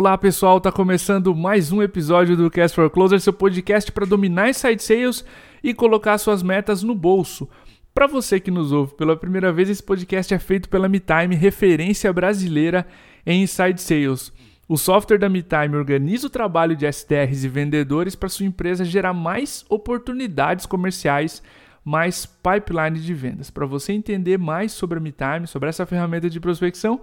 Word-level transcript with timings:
Olá 0.00 0.16
pessoal, 0.16 0.58
tá 0.58 0.72
começando 0.72 1.34
mais 1.34 1.70
um 1.70 1.82
episódio 1.82 2.34
do 2.34 2.50
Cast 2.50 2.74
for 2.74 2.88
Closer, 2.88 3.20
seu 3.20 3.34
podcast 3.34 3.92
para 3.92 4.06
dominar 4.06 4.48
inside 4.48 4.82
sales 4.82 5.22
e 5.62 5.74
colocar 5.74 6.16
suas 6.16 6.42
metas 6.42 6.82
no 6.82 6.94
bolso. 6.94 7.46
Para 7.92 8.06
você 8.06 8.40
que 8.40 8.50
nos 8.50 8.72
ouve 8.72 8.94
pela 8.94 9.14
primeira 9.14 9.52
vez, 9.52 9.68
esse 9.68 9.82
podcast 9.82 10.32
é 10.32 10.38
feito 10.38 10.70
pela 10.70 10.88
MeTime, 10.88 11.34
referência 11.34 12.10
brasileira 12.14 12.86
em 13.26 13.42
inside 13.42 13.78
sales. 13.78 14.32
O 14.66 14.78
software 14.78 15.18
da 15.18 15.28
MeTime 15.28 15.76
organiza 15.76 16.28
o 16.28 16.30
trabalho 16.30 16.74
de 16.74 16.86
SDRs 16.86 17.44
e 17.44 17.48
vendedores 17.48 18.14
para 18.14 18.30
sua 18.30 18.46
empresa 18.46 18.86
gerar 18.86 19.12
mais 19.12 19.66
oportunidades 19.68 20.64
comerciais, 20.64 21.42
mais 21.84 22.24
pipeline 22.24 22.98
de 22.98 23.12
vendas. 23.12 23.50
Para 23.50 23.66
você 23.66 23.92
entender 23.92 24.38
mais 24.38 24.72
sobre 24.72 24.96
a 24.96 25.02
MeTime, 25.02 25.46
sobre 25.46 25.68
essa 25.68 25.84
ferramenta 25.84 26.30
de 26.30 26.40
prospecção, 26.40 27.02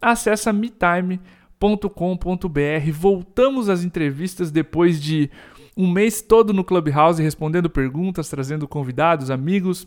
acessa 0.00 0.50
metime.com.br. 1.60 2.92
Voltamos 2.92 3.68
às 3.68 3.82
entrevistas 3.82 4.50
depois 4.50 5.00
de 5.00 5.30
um 5.76 5.90
mês 5.90 6.22
todo 6.22 6.52
no 6.52 6.64
Clubhouse 6.64 7.22
respondendo 7.22 7.68
perguntas, 7.68 8.28
trazendo 8.28 8.66
convidados, 8.66 9.30
amigos. 9.30 9.86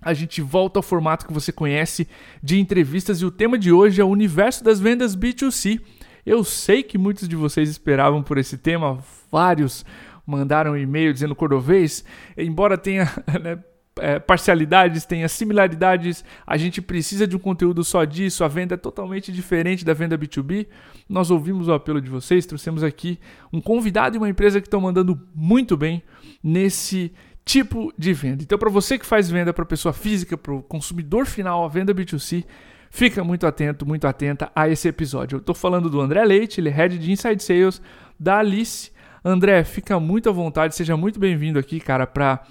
A 0.00 0.14
gente 0.14 0.40
volta 0.40 0.78
ao 0.78 0.82
formato 0.82 1.26
que 1.26 1.32
você 1.32 1.52
conhece 1.52 2.08
de 2.42 2.58
entrevistas 2.58 3.20
e 3.20 3.24
o 3.24 3.30
tema 3.30 3.58
de 3.58 3.70
hoje 3.70 4.00
é 4.00 4.04
o 4.04 4.08
universo 4.08 4.64
das 4.64 4.80
vendas 4.80 5.16
B2C. 5.16 5.80
Eu 6.24 6.42
sei 6.44 6.82
que 6.82 6.98
muitos 6.98 7.28
de 7.28 7.36
vocês 7.36 7.68
esperavam 7.68 8.22
por 8.22 8.38
esse 8.38 8.56
tema, 8.56 8.98
vários 9.30 9.84
mandaram 10.24 10.72
um 10.72 10.76
e-mail 10.76 11.12
dizendo 11.12 11.34
cordovês, 11.34 12.04
embora 12.36 12.78
tenha 12.78 13.04
né, 13.42 13.58
é, 13.98 14.18
parcialidades, 14.18 15.04
tenha 15.04 15.28
similaridades, 15.28 16.24
a 16.46 16.56
gente 16.56 16.80
precisa 16.80 17.26
de 17.26 17.36
um 17.36 17.38
conteúdo 17.38 17.84
só 17.84 18.04
disso, 18.04 18.44
a 18.44 18.48
venda 18.48 18.74
é 18.74 18.76
totalmente 18.76 19.30
diferente 19.30 19.84
da 19.84 19.92
venda 19.92 20.16
B2B. 20.16 20.66
Nós 21.08 21.30
ouvimos 21.30 21.68
o 21.68 21.72
apelo 21.72 22.00
de 22.00 22.08
vocês, 22.08 22.46
trouxemos 22.46 22.82
aqui 22.82 23.18
um 23.52 23.60
convidado 23.60 24.16
e 24.16 24.18
uma 24.18 24.28
empresa 24.28 24.60
que 24.60 24.66
estão 24.66 24.80
mandando 24.80 25.20
muito 25.34 25.76
bem 25.76 26.02
nesse 26.42 27.12
tipo 27.44 27.92
de 27.98 28.12
venda. 28.12 28.42
Então, 28.42 28.58
para 28.58 28.70
você 28.70 28.98
que 28.98 29.06
faz 29.06 29.28
venda 29.28 29.52
para 29.52 29.64
pessoa 29.64 29.92
física, 29.92 30.36
para 30.36 30.54
o 30.54 30.62
consumidor 30.62 31.26
final, 31.26 31.64
a 31.64 31.68
venda 31.68 31.94
B2C, 31.94 32.44
fica 32.90 33.24
muito 33.24 33.46
atento, 33.46 33.84
muito 33.84 34.06
atenta 34.06 34.50
a 34.54 34.68
esse 34.68 34.88
episódio. 34.88 35.36
Eu 35.36 35.40
estou 35.40 35.54
falando 35.54 35.90
do 35.90 36.00
André 36.00 36.24
Leite, 36.24 36.60
ele 36.60 36.68
é 36.68 36.72
head 36.72 36.98
de 36.98 37.10
Inside 37.10 37.42
Sales 37.42 37.82
da 38.18 38.38
Alice. 38.38 38.90
André, 39.24 39.64
fica 39.64 40.00
muito 40.00 40.28
à 40.28 40.32
vontade, 40.32 40.74
seja 40.74 40.96
muito 40.96 41.18
bem-vindo 41.18 41.58
aqui, 41.58 41.78
cara, 41.78 42.06
para 42.06 42.44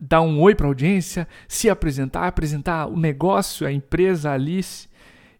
dar 0.00 0.22
um 0.22 0.40
oi 0.40 0.54
para 0.54 0.66
a 0.66 0.70
audiência, 0.70 1.28
se 1.46 1.68
apresentar, 1.68 2.26
apresentar 2.26 2.86
o 2.86 2.98
negócio, 2.98 3.66
a 3.66 3.72
empresa, 3.72 4.30
a 4.30 4.34
Alice 4.34 4.88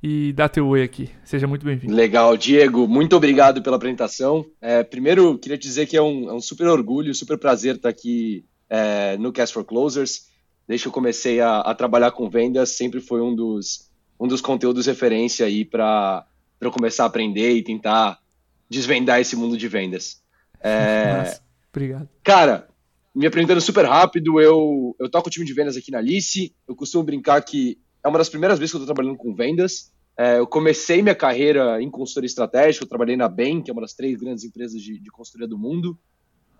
e 0.02 0.32
dar 0.32 0.48
teu 0.48 0.66
oi 0.68 0.82
aqui. 0.82 1.08
Seja 1.24 1.46
muito 1.46 1.64
bem-vindo. 1.64 1.94
Legal, 1.94 2.36
Diego, 2.36 2.86
muito 2.86 3.16
obrigado 3.16 3.62
pela 3.62 3.76
apresentação. 3.76 4.44
É, 4.60 4.82
primeiro, 4.82 5.38
queria 5.38 5.58
dizer 5.58 5.86
que 5.86 5.96
é 5.96 6.02
um, 6.02 6.28
é 6.28 6.34
um, 6.34 6.40
super 6.40 6.66
orgulho, 6.68 7.14
super 7.14 7.38
prazer 7.38 7.76
estar 7.76 7.88
aqui 7.88 8.44
é, 8.68 9.16
no 9.18 9.32
Cast 9.32 9.54
for 9.54 9.64
Closers. 9.64 10.28
Desde 10.68 10.84
que 10.84 10.88
eu 10.88 10.92
comecei 10.92 11.40
a, 11.40 11.60
a, 11.60 11.74
trabalhar 11.74 12.12
com 12.12 12.30
vendas, 12.30 12.70
sempre 12.70 13.00
foi 13.00 13.20
um 13.20 13.34
dos, 13.34 13.90
um 14.18 14.28
dos 14.28 14.40
conteúdos 14.40 14.86
referência 14.86 15.46
aí 15.46 15.64
para 15.64 16.24
eu 16.60 16.70
começar 16.70 17.04
a 17.04 17.06
aprender 17.06 17.52
e 17.54 17.62
tentar 17.62 18.18
desvendar 18.68 19.20
esse 19.20 19.34
mundo 19.34 19.56
de 19.56 19.68
vendas. 19.68 20.22
É, 20.60 21.16
Nossa, 21.18 21.42
obrigado. 21.72 22.08
Cara, 22.22 22.69
me 23.14 23.26
apresentando 23.26 23.60
super 23.60 23.84
rápido, 23.84 24.40
eu, 24.40 24.94
eu 24.98 25.10
toco 25.10 25.28
o 25.28 25.30
time 25.30 25.44
de 25.44 25.52
vendas 25.52 25.76
aqui 25.76 25.90
na 25.90 25.98
Alice. 25.98 26.54
Eu 26.66 26.76
costumo 26.76 27.04
brincar 27.04 27.42
que 27.42 27.78
é 28.04 28.08
uma 28.08 28.18
das 28.18 28.28
primeiras 28.28 28.58
vezes 28.58 28.72
que 28.72 28.76
eu 28.76 28.82
estou 28.82 28.94
trabalhando 28.94 29.18
com 29.18 29.34
vendas. 29.34 29.92
É, 30.16 30.38
eu 30.38 30.46
comecei 30.46 31.02
minha 31.02 31.14
carreira 31.14 31.82
em 31.82 31.90
consultoria 31.90 32.26
estratégica, 32.26 32.84
eu 32.84 32.88
trabalhei 32.88 33.16
na 33.16 33.28
BEM, 33.28 33.62
que 33.62 33.70
é 33.70 33.72
uma 33.72 33.82
das 33.82 33.94
três 33.94 34.18
grandes 34.18 34.44
empresas 34.44 34.80
de, 34.80 34.98
de 34.98 35.10
consultoria 35.10 35.48
do 35.48 35.58
mundo. 35.58 35.98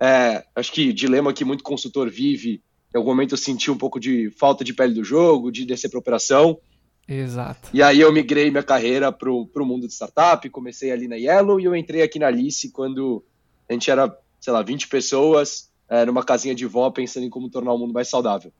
É, 0.00 0.44
acho 0.56 0.72
que 0.72 0.92
dilema 0.92 1.32
que 1.32 1.44
muito 1.44 1.62
consultor 1.62 2.08
vive, 2.08 2.62
em 2.94 2.98
algum 2.98 3.10
momento 3.10 3.34
eu 3.34 3.38
senti 3.38 3.70
um 3.70 3.76
pouco 3.76 4.00
de 4.00 4.30
falta 4.30 4.64
de 4.64 4.72
pele 4.72 4.94
do 4.94 5.04
jogo, 5.04 5.52
de 5.52 5.64
descer 5.64 5.88
para 5.88 5.98
operação. 5.98 6.58
Exato. 7.06 7.68
E 7.72 7.82
aí 7.82 8.00
eu 8.00 8.12
migrei 8.12 8.50
minha 8.50 8.62
carreira 8.62 9.12
para 9.12 9.30
o 9.30 9.66
mundo 9.66 9.86
de 9.86 9.92
startup, 9.92 10.48
comecei 10.50 10.90
ali 10.90 11.06
na 11.06 11.16
Yellow 11.16 11.60
e 11.60 11.64
eu 11.64 11.76
entrei 11.76 12.02
aqui 12.02 12.18
na 12.18 12.28
Alice 12.28 12.70
quando 12.70 13.24
a 13.68 13.72
gente 13.72 13.90
era, 13.90 14.16
sei 14.40 14.52
lá, 14.52 14.62
20 14.62 14.88
pessoas, 14.88 15.69
é, 15.90 16.06
numa 16.06 16.22
casinha 16.22 16.54
de 16.54 16.64
vó 16.64 16.88
pensando 16.90 17.26
em 17.26 17.30
como 17.30 17.50
tornar 17.50 17.72
o 17.72 17.78
mundo 17.78 17.92
mais 17.92 18.08
saudável. 18.08 18.52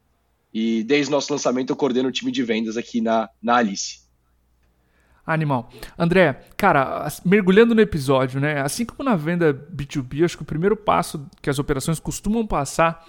E 0.52 0.82
desde 0.82 1.10
o 1.10 1.14
nosso 1.14 1.32
lançamento 1.32 1.70
eu 1.70 1.76
coordeno 1.76 2.08
o 2.08 2.12
time 2.12 2.32
de 2.32 2.42
vendas 2.42 2.76
aqui 2.76 3.00
na, 3.00 3.30
na 3.40 3.56
Alice. 3.56 4.00
Animal. 5.24 5.70
André, 5.96 6.40
cara, 6.56 7.06
mergulhando 7.24 7.72
no 7.72 7.80
episódio, 7.80 8.40
né? 8.40 8.60
Assim 8.60 8.84
como 8.84 9.08
na 9.08 9.14
venda 9.14 9.54
B2B, 9.54 10.24
acho 10.24 10.36
que 10.36 10.42
o 10.42 10.46
primeiro 10.46 10.76
passo 10.76 11.24
que 11.40 11.48
as 11.48 11.60
operações 11.60 12.00
costumam 12.00 12.44
passar 12.44 13.06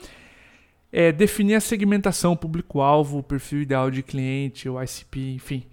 é 0.91 1.11
definir 1.11 1.55
a 1.55 1.61
segmentação, 1.61 2.35
público-alvo, 2.35 3.23
perfil 3.23 3.61
ideal 3.61 3.89
de 3.89 4.03
cliente, 4.03 4.69
o 4.69 4.79
ICP, 4.79 5.33
enfim. 5.33 5.63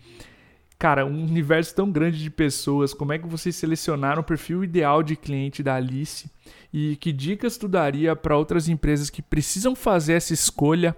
Cara, 0.79 1.05
um 1.05 1.25
universo 1.25 1.75
tão 1.75 1.91
grande 1.91 2.23
de 2.23 2.31
pessoas, 2.31 2.95
como 2.95 3.13
é 3.13 3.19
que 3.19 3.27
vocês 3.27 3.57
selecionaram 3.57 4.21
o 4.21 4.25
perfil 4.25 4.63
ideal 4.63 5.03
de 5.03 5.17
cliente 5.17 5.61
da 5.61 5.75
Alice? 5.75 6.31
E 6.73 6.95
que 6.97 7.13
dicas 7.13 7.57
tu 7.57 7.67
daria 7.67 8.15
para 8.15 8.37
outras 8.37 8.69
empresas 8.69 9.11
que 9.11 9.21
precisam 9.21 9.75
fazer 9.75 10.13
essa 10.13 10.33
escolha 10.33 10.97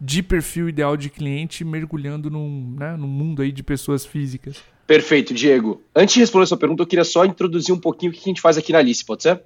de 0.00 0.20
perfil 0.20 0.68
ideal 0.68 0.96
de 0.96 1.08
cliente 1.08 1.64
mergulhando 1.64 2.28
num, 2.28 2.74
né, 2.76 2.96
num 2.96 3.06
mundo 3.06 3.40
aí 3.40 3.52
de 3.52 3.62
pessoas 3.62 4.04
físicas? 4.04 4.64
Perfeito, 4.84 5.32
Diego. 5.32 5.80
Antes 5.94 6.14
de 6.14 6.20
responder 6.20 6.42
a 6.42 6.46
sua 6.48 6.58
pergunta, 6.58 6.82
eu 6.82 6.86
queria 6.86 7.04
só 7.04 7.24
introduzir 7.24 7.72
um 7.72 7.78
pouquinho 7.78 8.10
o 8.10 8.14
que 8.14 8.20
a 8.20 8.24
gente 8.24 8.40
faz 8.40 8.58
aqui 8.58 8.72
na 8.72 8.80
Alice, 8.80 9.04
pode 9.04 9.22
ser? 9.22 9.40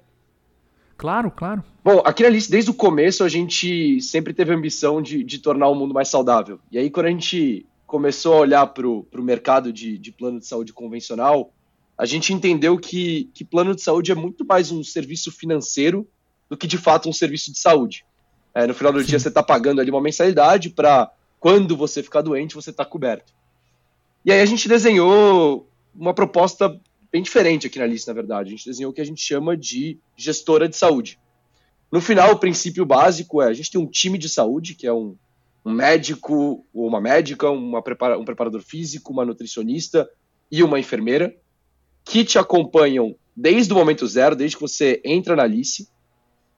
Claro, 0.97 1.29
claro. 1.29 1.63
Bom, 1.83 2.01
aqui 2.03 2.23
na 2.23 2.29
Alice, 2.29 2.49
desde 2.49 2.71
o 2.71 2.73
começo, 2.73 3.23
a 3.23 3.29
gente 3.29 4.01
sempre 4.01 4.33
teve 4.33 4.51
a 4.51 4.55
ambição 4.55 4.99
de, 4.99 5.23
de 5.23 5.37
tornar 5.37 5.67
o 5.67 5.75
mundo 5.75 5.93
mais 5.93 6.07
saudável. 6.07 6.59
E 6.71 6.79
aí, 6.79 6.89
quando 6.89 7.05
a 7.05 7.09
gente 7.09 7.67
começou 7.85 8.33
a 8.33 8.39
olhar 8.39 8.67
para 8.67 8.87
o 8.87 9.05
mercado 9.19 9.71
de, 9.71 9.97
de 9.97 10.11
plano 10.11 10.39
de 10.39 10.47
saúde 10.47 10.73
convencional, 10.73 11.53
a 11.97 12.05
gente 12.05 12.33
entendeu 12.33 12.77
que, 12.77 13.29
que 13.33 13.45
plano 13.45 13.75
de 13.75 13.81
saúde 13.81 14.11
é 14.11 14.15
muito 14.15 14.45
mais 14.45 14.71
um 14.71 14.83
serviço 14.83 15.31
financeiro 15.31 16.07
do 16.49 16.57
que 16.57 16.67
de 16.67 16.77
fato 16.77 17.07
um 17.07 17.13
serviço 17.13 17.51
de 17.51 17.59
saúde. 17.59 18.05
É, 18.53 18.67
no 18.67 18.73
final 18.73 18.91
do 18.91 19.01
Sim. 19.01 19.07
dia 19.07 19.19
você 19.19 19.29
está 19.29 19.43
pagando 19.43 19.81
ali 19.81 19.89
uma 19.89 20.01
mensalidade 20.01 20.69
para 20.69 21.11
quando 21.39 21.75
você 21.75 22.01
ficar 22.01 22.21
doente 22.21 22.55
você 22.55 22.69
está 22.69 22.83
coberto. 22.83 23.33
E 24.25 24.31
aí 24.31 24.41
a 24.41 24.45
gente 24.45 24.67
desenhou 24.67 25.69
uma 25.93 26.13
proposta 26.13 26.79
bem 27.11 27.21
diferente 27.21 27.67
aqui 27.67 27.79
na 27.79 27.85
lista, 27.85 28.11
na 28.11 28.15
verdade. 28.15 28.49
A 28.49 28.51
gente 28.51 28.65
desenhou 28.65 28.91
o 28.91 28.93
que 28.93 29.01
a 29.01 29.05
gente 29.05 29.21
chama 29.21 29.55
de 29.55 29.97
gestora 30.17 30.67
de 30.67 30.75
saúde. 30.75 31.19
No 31.91 32.01
final, 32.01 32.31
o 32.31 32.39
princípio 32.39 32.85
básico 32.85 33.41
é 33.41 33.47
a 33.47 33.53
gente 33.53 33.71
tem 33.71 33.79
um 33.79 33.87
time 33.87 34.17
de 34.17 34.27
saúde, 34.27 34.73
que 34.73 34.87
é 34.87 34.91
um, 34.91 35.15
um 35.65 35.73
médico 35.73 36.65
ou 36.73 36.87
uma 36.87 37.01
médica, 37.01 37.49
uma 37.49 37.81
prepara, 37.81 38.19
um 38.19 38.23
preparador 38.23 38.61
físico, 38.61 39.11
uma 39.11 39.25
nutricionista 39.25 40.07
e 40.51 40.61
uma 40.61 40.79
enfermeira 40.79 41.35
que 42.03 42.23
te 42.23 42.37
acompanham 42.37 43.15
desde 43.35 43.73
o 43.73 43.75
momento 43.75 44.05
zero, 44.05 44.35
desde 44.35 44.55
que 44.55 44.61
você 44.61 45.01
entra 45.03 45.35
na 45.35 45.43
Alice, 45.43 45.89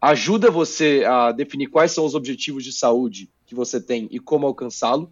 ajuda 0.02 0.52
você 0.52 1.06
a 1.08 1.32
definir 1.32 1.68
quais 1.68 1.94
são 1.94 2.06
os 2.06 2.14
objetivos 2.14 2.64
de 2.64 2.74
saúde 2.74 3.30
que 3.46 3.56
você 3.56 3.80
tem 3.80 4.08
e 4.12 4.20
como 4.20 4.46
alcançá-lo. 4.46 5.12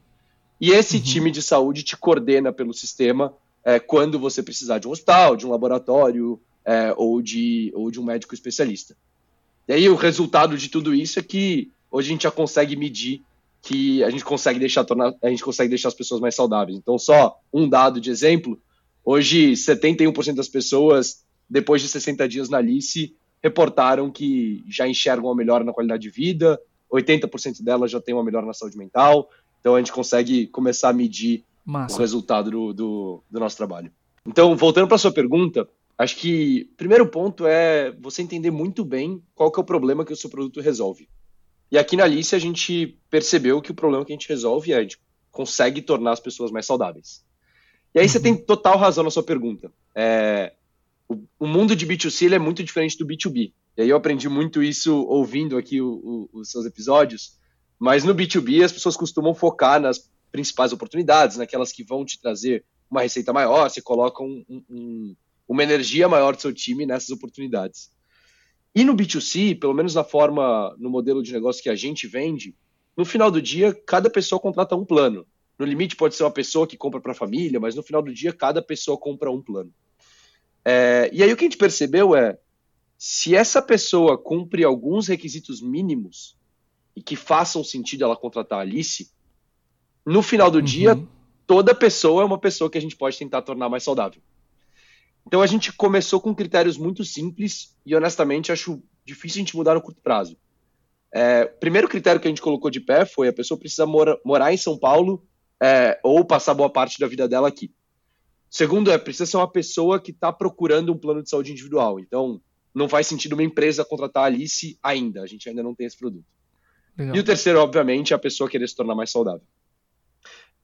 E 0.60 0.72
esse 0.72 0.98
uhum. 0.98 1.04
time 1.04 1.32
de 1.32 1.42
saúde 1.42 1.82
te 1.82 1.96
coordena 1.96 2.52
pelo 2.52 2.74
sistema 2.74 3.34
é, 3.64 3.80
quando 3.80 4.20
você 4.20 4.44
precisar 4.44 4.78
de 4.78 4.88
um 4.88 4.92
hospital, 4.92 5.38
de 5.38 5.48
um 5.48 5.50
laboratório 5.50 6.40
é, 6.66 6.94
ou, 6.98 7.22
de, 7.22 7.72
ou 7.74 7.90
de 7.90 8.00
um 8.00 8.04
médico 8.04 8.34
especialista. 8.34 8.96
E 9.68 9.74
aí 9.74 9.90
o 9.90 9.96
resultado 9.96 10.58
de 10.58 10.70
tudo 10.70 10.94
isso 10.94 11.18
é 11.18 11.24
que 11.24 11.72
hoje 11.90 12.10
a 12.10 12.12
gente 12.12 12.24
já 12.24 12.32
consegue 12.32 12.76
medir 12.76 13.24
que 13.66 14.04
a 14.04 14.12
gente 14.12 14.24
consegue 14.24 14.60
deixar 14.60 14.84
tornar, 14.84 15.12
a 15.24 15.30
gente 15.30 15.44
consegue 15.44 15.70
deixar 15.70 15.88
as 15.88 15.96
pessoas 15.96 16.22
mais 16.22 16.36
saudáveis. 16.36 16.78
Então, 16.78 17.00
só 17.00 17.36
um 17.52 17.68
dado 17.68 18.00
de 18.00 18.12
exemplo: 18.12 18.60
hoje 19.04 19.54
71% 19.54 20.36
das 20.36 20.48
pessoas, 20.48 21.26
depois 21.50 21.82
de 21.82 21.88
60 21.88 22.28
dias 22.30 22.48
na 22.48 22.60
Alice, 22.60 23.16
reportaram 23.44 24.12
que 24.12 24.64
já 24.70 24.88
enxergam 24.88 25.26
uma 25.26 25.36
melhora 25.36 25.64
na 25.64 25.74
qualidade 25.74 26.04
de 26.04 26.12
vida, 26.12 26.60
80% 26.94 27.64
delas 27.64 27.90
já 27.90 28.00
tem 28.00 28.14
uma 28.14 28.24
melhora 28.24 28.46
na 28.46 28.54
saúde 28.54 28.78
mental. 28.78 29.30
Então, 29.60 29.74
a 29.74 29.80
gente 29.80 29.92
consegue 29.92 30.46
começar 30.48 30.90
a 30.90 30.94
medir 30.94 31.44
Massa. 31.66 31.96
o 31.96 32.00
resultado 32.00 32.52
do, 32.52 32.72
do, 32.72 33.24
do 33.32 33.40
nosso 33.40 33.58
trabalho. 33.58 33.92
Então, 34.28 34.56
voltando 34.56 34.88
para 34.88 34.96
a 34.96 35.00
sua 35.00 35.12
pergunta, 35.12 35.68
acho 35.98 36.18
que 36.18 36.70
o 36.72 36.78
primeiro 36.78 37.08
ponto 37.08 37.48
é 37.48 37.92
você 38.00 38.22
entender 38.22 38.52
muito 38.52 38.86
bem 38.86 39.24
qual 39.34 39.52
que 39.52 39.60
é 39.60 39.64
o 39.64 39.66
problema 39.66 40.06
que 40.06 40.14
o 40.14 40.16
seu 40.16 40.30
produto 40.30 40.62
resolve. 40.62 41.10
E 41.72 41.78
aqui 41.78 41.96
na 41.96 42.04
Alice 42.04 42.36
a 42.36 42.40
gente 42.40 42.98
percebeu 43.10 43.62
que 43.62 43.72
o 43.72 43.76
problema 43.76 44.06
que 44.06 44.12
a 44.12 44.16
gente 44.16 44.30
resolve 44.30 44.72
é 44.72 44.78
a 44.78 44.82
gente 44.82 45.00
consegue 45.32 45.82
tornar 45.82 46.12
as 46.12 46.20
pessoas 46.20 46.52
mais 46.52 46.66
saudáveis. 46.66 47.24
E 47.94 48.00
aí 48.00 48.08
você 48.08 48.20
tem 48.20 48.36
total 48.36 48.78
razão 48.78 49.04
na 49.04 49.12
sua 49.12 49.24
pergunta. 49.24 49.72
É, 49.94 50.54
o, 51.08 51.24
o, 51.40 51.48
mundo 51.48 51.76
de 51.76 51.88
B2C 51.88 52.32
é 52.32 52.40
muito 52.40 52.64
diferente 52.64 52.98
do 52.98 53.06
B2B. 53.06 53.54
E 53.78 53.82
aí 53.82 53.90
eu 53.90 53.98
aprendi 53.98 54.30
muito 54.30 54.62
isso 54.62 55.06
ouvindo 55.08 55.58
aqui 55.58 55.82
o, 55.82 56.30
o, 56.34 56.40
os 56.40 56.52
seus 56.52 56.66
episódios. 56.66 57.38
Mas 57.80 58.04
no 58.04 58.16
B2B 58.16 58.64
as 58.64 58.72
pessoas 58.72 58.96
costumam 58.98 59.34
focar 59.34 59.80
nas 59.80 60.10
principais 60.32 60.74
oportunidades, 60.74 61.38
naquelas 61.38 61.72
que 61.72 61.84
vão 61.84 62.04
te 62.04 62.20
trazer 62.20 62.66
uma 62.90 63.02
receita 63.02 63.34
maior, 63.34 63.70
você 63.70 63.82
coloca 63.82 64.22
um, 64.22 64.44
um, 64.70 65.16
uma 65.48 65.64
energia 65.64 66.08
maior 66.08 66.36
do 66.36 66.42
seu 66.42 66.54
time 66.54 66.86
nessas 66.86 67.10
oportunidades. 67.10 67.90
E 68.76 68.84
no 68.84 68.94
B2C, 68.94 69.58
pelo 69.58 69.74
menos 69.74 69.96
na 69.96 70.04
forma, 70.04 70.76
no 70.78 70.90
modelo 70.90 71.24
de 71.24 71.32
negócio 71.32 71.64
que 71.64 71.70
a 71.70 71.76
gente 71.76 72.08
vende, 72.08 72.54
no 72.98 73.06
final 73.06 73.32
do 73.32 73.42
dia, 73.42 73.74
cada 73.74 74.10
pessoa 74.10 74.40
contrata 74.40 74.76
um 74.76 74.84
plano. 74.84 75.26
No 75.58 75.66
limite, 75.66 75.96
pode 75.96 76.16
ser 76.16 76.24
uma 76.24 76.32
pessoa 76.32 76.68
que 76.68 76.76
compra 76.76 77.00
para 77.00 77.14
a 77.14 77.16
família, 77.16 77.60
mas 77.60 77.76
no 77.76 77.82
final 77.82 78.02
do 78.02 78.14
dia, 78.14 78.34
cada 78.34 78.62
pessoa 78.62 78.98
compra 78.98 79.32
um 79.32 79.42
plano. 79.42 79.74
É, 80.66 81.10
e 81.14 81.24
aí 81.24 81.32
o 81.32 81.38
que 81.38 81.46
a 81.46 81.48
gente 81.48 81.58
percebeu 81.58 82.16
é, 82.16 82.38
se 82.98 83.34
essa 83.34 83.62
pessoa 83.62 84.18
cumpre 84.18 84.64
alguns 84.64 85.08
requisitos 85.08 85.62
mínimos 85.62 86.38
e 86.96 87.02
que 87.02 87.16
façam 87.16 87.64
sentido 87.64 88.04
ela 88.04 88.18
contratar 88.18 88.60
a 88.60 88.62
Alice, 88.62 89.10
no 90.06 90.22
final 90.22 90.52
do 90.52 90.58
uhum. 90.58 90.64
dia, 90.66 91.08
toda 91.48 91.74
pessoa 91.74 92.24
é 92.24 92.26
uma 92.26 92.40
pessoa 92.40 92.70
que 92.70 92.78
a 92.78 92.82
gente 92.82 92.96
pode 92.96 93.18
tentar 93.18 93.42
tornar 93.42 93.70
mais 93.70 93.84
saudável. 93.84 94.22
Então 95.28 95.42
a 95.42 95.48
gente 95.48 95.74
começou 95.74 96.22
com 96.22 96.36
critérios 96.36 96.78
muito 96.78 97.04
simples 97.04 97.76
e 97.86 97.96
honestamente 97.96 98.52
acho 98.52 98.82
difícil 99.04 99.40
a 99.40 99.44
gente 99.44 99.56
mudar 99.56 99.74
no 99.74 99.82
curto 99.82 100.02
prazo. 100.02 100.38
É, 101.12 101.46
primeiro 101.46 101.88
critério 101.88 102.20
que 102.20 102.28
a 102.28 102.30
gente 102.30 102.42
colocou 102.42 102.70
de 102.70 102.80
pé 102.80 103.06
foi 103.06 103.28
a 103.28 103.34
pessoa 103.34 103.58
precisa 103.58 103.86
mora, 103.86 104.20
morar 104.24 104.54
em 104.54 104.58
São 104.58 104.78
Paulo 104.78 105.26
é, 105.62 106.00
ou 106.04 106.26
passar 106.26 106.54
boa 106.54 106.70
parte 106.70 107.00
da 107.00 107.08
vida 107.08 107.28
dela 107.28 107.48
aqui. 107.48 107.72
Segundo 108.50 108.92
é 108.92 108.98
precisa 108.98 109.26
ser 109.26 109.38
uma 109.38 109.52
pessoa 109.52 110.00
que 110.00 110.12
está 110.12 110.32
procurando 110.32 110.94
um 110.94 110.98
plano 110.98 111.24
de 111.24 111.30
saúde 111.30 111.52
individual. 111.52 112.00
Então 112.00 112.42
não 112.74 112.90
faz 112.90 113.08
sentido 113.08 113.34
uma 113.34 113.44
empresa 113.44 113.86
contratar 113.86 114.24
a 114.24 114.26
Alice 114.28 114.78
ainda. 114.84 115.22
A 115.22 115.28
gente 115.28 115.48
ainda 115.48 115.64
não 115.64 115.74
tem 115.74 115.88
esse 115.88 115.98
produto. 115.98 116.26
Legal. 116.98 117.16
E 117.16 117.20
o 117.20 117.24
terceiro, 117.24 117.60
obviamente, 117.60 118.14
é 118.14 118.16
a 118.16 118.20
pessoa 118.20 118.50
querer 118.50 118.68
se 118.68 118.76
tornar 118.76 118.96
mais 118.96 119.12
saudável. 119.12 119.46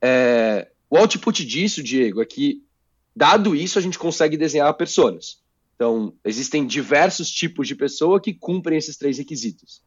É, 0.01 0.69
o 0.89 0.97
output 0.97 1.45
disso, 1.45 1.81
Diego, 1.81 2.21
é 2.21 2.25
que 2.25 2.63
Dado 3.15 3.55
isso, 3.55 3.77
a 3.77 3.81
gente 3.81 3.99
consegue 3.99 4.37
desenhar 4.37 4.73
personas. 4.75 5.41
Então, 5.75 6.13
existem 6.23 6.65
diversos 6.65 7.29
tipos 7.29 7.67
de 7.67 7.75
pessoa 7.75 8.21
que 8.21 8.33
cumprem 8.33 8.77
esses 8.77 8.97
três 8.97 9.17
requisitos. 9.17 9.81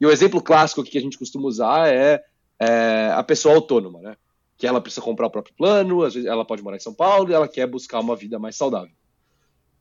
E 0.00 0.04
o 0.04 0.10
exemplo 0.10 0.42
clássico 0.42 0.82
que 0.82 0.98
a 0.98 1.00
gente 1.00 1.18
costuma 1.18 1.46
usar 1.46 1.88
é, 1.88 2.22
é 2.60 3.10
a 3.14 3.22
pessoa 3.22 3.54
autônoma, 3.54 4.00
né? 4.00 4.16
Que 4.58 4.66
ela 4.66 4.80
precisa 4.80 5.02
comprar 5.02 5.26
o 5.26 5.30
próprio 5.30 5.54
plano, 5.54 6.02
às 6.02 6.14
vezes 6.14 6.28
ela 6.28 6.44
pode 6.44 6.62
morar 6.62 6.76
em 6.76 6.80
São 6.80 6.92
Paulo 6.92 7.30
e 7.30 7.34
ela 7.34 7.48
quer 7.48 7.66
buscar 7.66 8.00
uma 8.00 8.16
vida 8.16 8.38
mais 8.38 8.56
saudável. 8.56 8.94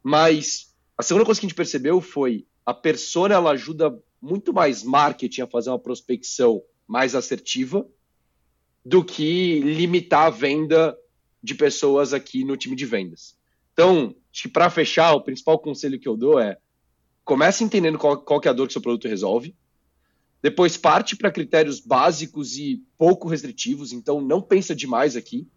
Mas 0.04 0.74
a 0.98 1.04
segunda 1.04 1.26
coisa 1.26 1.40
que 1.40 1.46
a 1.46 1.50
gente 1.50 1.58
percebeu 1.58 2.00
foi 2.00 2.46
a 2.66 2.74
persona 2.74 3.36
ela 3.36 3.52
ajuda 3.52 3.98
muito 4.22 4.54
mais 4.54 4.84
marketing 4.84 5.42
a 5.42 5.48
fazer 5.48 5.70
uma 5.70 5.80
prospecção 5.80 6.62
mais 6.88 7.16
assertiva 7.16 7.88
do 8.86 9.04
que 9.04 9.60
limitar 9.62 10.28
a 10.28 10.30
venda 10.30 10.98
de 11.46 11.54
pessoas 11.54 12.12
aqui 12.12 12.44
no 12.44 12.58
time 12.58 12.76
de 12.76 12.88
vendas. 12.88 13.38
Então, 13.72 14.16
acho 14.34 14.44
que 14.44 14.50
para 14.50 14.68
fechar, 14.70 15.14
o 15.14 15.22
principal 15.22 15.60
conselho 15.60 16.00
que 16.00 16.08
eu 16.08 16.18
dou 16.18 16.40
é 16.40 16.58
comece 17.24 17.64
entendendo 17.64 18.00
qual, 18.00 18.18
qual 18.18 18.42
é 18.44 18.50
a 18.50 18.54
dor 18.54 18.66
que 18.66 18.74
seu 18.74 18.82
produto 18.82 19.08
resolve. 19.08 19.56
Depois 20.42 20.76
parte 20.76 21.16
para 21.16 21.32
critérios 21.32 21.80
básicos 21.80 22.58
e 22.58 22.84
pouco 22.98 23.30
restritivos, 23.30 23.94
então 23.94 24.20
não 24.20 24.42
pensa 24.42 24.76
demais 24.76 25.16
aqui. 25.16 25.48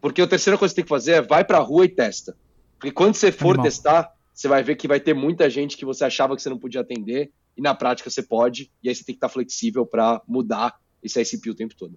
Porque 0.00 0.20
a 0.20 0.26
terceira 0.26 0.58
coisa 0.58 0.72
que 0.72 0.74
você 0.74 0.82
tem 0.82 0.84
que 0.84 0.88
fazer 0.88 1.12
é 1.12 1.22
vai 1.22 1.44
para 1.44 1.58
a 1.58 1.62
rua 1.62 1.84
e 1.84 1.88
testa. 1.88 2.36
Porque 2.76 2.90
quando 2.90 3.14
você 3.14 3.30
for 3.30 3.50
Animal. 3.50 3.64
testar, 3.64 4.12
você 4.32 4.48
vai 4.48 4.64
ver 4.64 4.74
que 4.74 4.88
vai 4.88 4.98
ter 4.98 5.14
muita 5.14 5.48
gente 5.48 5.76
que 5.76 5.84
você 5.84 6.04
achava 6.04 6.34
que 6.34 6.42
você 6.42 6.50
não 6.50 6.58
podia 6.58 6.80
atender 6.80 7.32
e 7.56 7.62
na 7.62 7.72
prática 7.72 8.10
você 8.10 8.22
pode, 8.22 8.70
e 8.82 8.88
aí 8.88 8.94
você 8.94 9.04
tem 9.04 9.14
que 9.14 9.18
estar 9.18 9.28
flexível 9.28 9.86
para 9.86 10.20
mudar 10.26 10.76
esse 11.00 11.20
ICP 11.20 11.50
o 11.50 11.54
tempo 11.54 11.76
todo. 11.76 11.96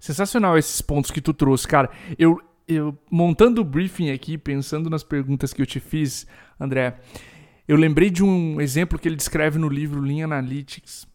Sensacional 0.00 0.56
esses 0.56 0.80
pontos 0.80 1.10
que 1.10 1.20
tu 1.20 1.34
trouxe, 1.34 1.68
cara. 1.68 1.90
Eu, 2.18 2.40
eu 2.66 2.98
montando 3.10 3.60
o 3.60 3.64
briefing 3.64 4.10
aqui, 4.10 4.38
pensando 4.38 4.88
nas 4.88 5.04
perguntas 5.04 5.52
que 5.52 5.60
eu 5.60 5.66
te 5.66 5.78
fiz, 5.78 6.26
André, 6.58 6.98
eu 7.68 7.76
lembrei 7.76 8.10
de 8.10 8.24
um 8.24 8.60
exemplo 8.60 8.98
que 8.98 9.06
ele 9.06 9.14
descreve 9.14 9.58
no 9.58 9.68
livro 9.68 10.00
Lean 10.00 10.24
Analytics, 10.24 11.06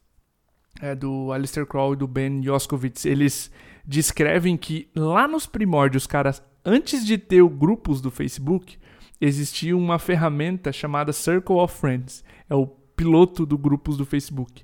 é, 0.80 0.94
do 0.94 1.32
Alistair 1.32 1.66
Crow 1.66 1.94
e 1.94 1.98
do 1.98 2.08
Ben 2.08 2.42
Yoskowitz. 2.46 3.06
Eles 3.06 3.52
descrevem 3.84 4.56
que 4.56 4.88
lá 4.96 5.28
nos 5.28 5.48
primórdios, 5.48 6.06
caras, 6.06 6.42
antes 6.64 7.06
de 7.06 7.18
ter 7.18 7.42
o 7.42 7.50
grupos 7.50 8.00
do 8.00 8.12
Facebook, 8.12 8.78
existia 9.20 9.76
uma 9.76 9.98
ferramenta 9.98 10.72
chamada 10.72 11.12
Circle 11.12 11.56
of 11.56 11.76
Friends. 11.76 12.24
É 12.50 12.56
o 12.56 12.68
piloto 12.68 13.46
do 13.46 13.58
grupos 13.58 13.98
do 13.98 14.06
Facebook. 14.06 14.64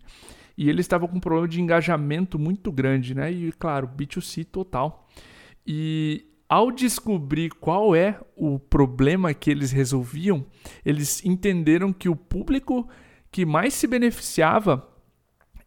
E 0.58 0.70
ele 0.70 0.82
estava 0.82 1.08
com 1.08 1.18
um 1.18 1.20
problema 1.20 1.48
de 1.48 1.62
engajamento 1.62 2.38
muito 2.38 2.72
grande, 2.72 3.16
né? 3.16 3.32
E 3.32 3.52
claro, 3.52 3.88
B2C 3.88 4.46
total. 4.46 5.08
E 5.66 6.26
ao 6.50 6.72
descobrir 6.72 7.50
qual 7.52 7.96
é 7.96 8.20
o 8.36 8.60
problema 8.60 9.34
que 9.34 9.50
eles 9.50 9.72
resolviam, 9.72 10.46
eles 10.86 11.24
entenderam 11.24 11.94
que 11.94 12.10
o 12.10 12.16
público 12.16 12.90
que 13.32 13.46
mais 13.46 13.74
se 13.74 13.88
beneficiava 13.88 14.86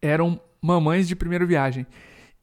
eram 0.01 0.39
mamães 0.61 1.07
de 1.07 1.15
primeira 1.15 1.45
viagem. 1.45 1.87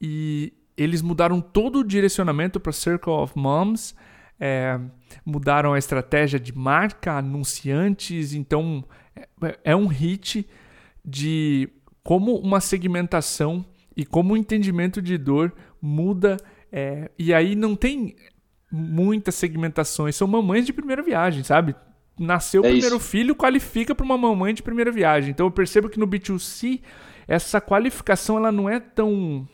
E 0.01 0.53
eles 0.77 1.03
mudaram 1.03 1.41
todo 1.41 1.81
o 1.81 1.85
direcionamento 1.85 2.59
para 2.59 2.73
Circle 2.73 3.13
of 3.13 3.33
Moms, 3.37 3.95
é, 4.41 4.81
mudaram 5.25 5.73
a 5.73 5.79
estratégia 5.79 6.41
de 6.41 6.57
marca, 6.57 7.13
anunciantes, 7.13 8.35
então 8.35 8.85
é, 9.15 9.59
é 9.63 9.77
um 9.77 9.87
hit 9.87 10.49
de 11.05 11.69
como 12.03 12.37
uma 12.37 12.61
segmentação 12.61 13.65
e 13.97 14.05
como 14.05 14.35
o 14.35 14.37
entendimento 14.37 15.01
de 15.01 15.17
dor 15.17 15.53
muda. 15.81 16.37
É, 16.71 17.11
e 17.19 17.33
aí 17.33 17.55
não 17.55 17.77
tem 17.77 18.17
muitas 18.71 19.35
segmentações, 19.35 20.17
são 20.17 20.27
mamães 20.27 20.65
de 20.65 20.73
primeira 20.73 21.03
viagem, 21.03 21.45
sabe? 21.45 21.75
Nasceu 22.19 22.63
o 22.63 22.67
é 22.67 22.71
primeiro 22.71 22.97
isso. 22.97 23.05
filho, 23.05 23.35
qualifica 23.35 23.95
para 23.95 24.05
uma 24.05 24.17
mamãe 24.17 24.55
de 24.55 24.63
primeira 24.63 24.91
viagem. 24.91 25.31
Então 25.31 25.47
eu 25.47 25.51
percebo 25.51 25.89
que 25.89 25.99
no 25.99 26.07
B2C 26.07 26.81
essa 27.27 27.61
qualificação 27.61 28.37
ela 28.37 28.51
não 28.51 28.69
é 28.69 28.81
tão 28.81 29.49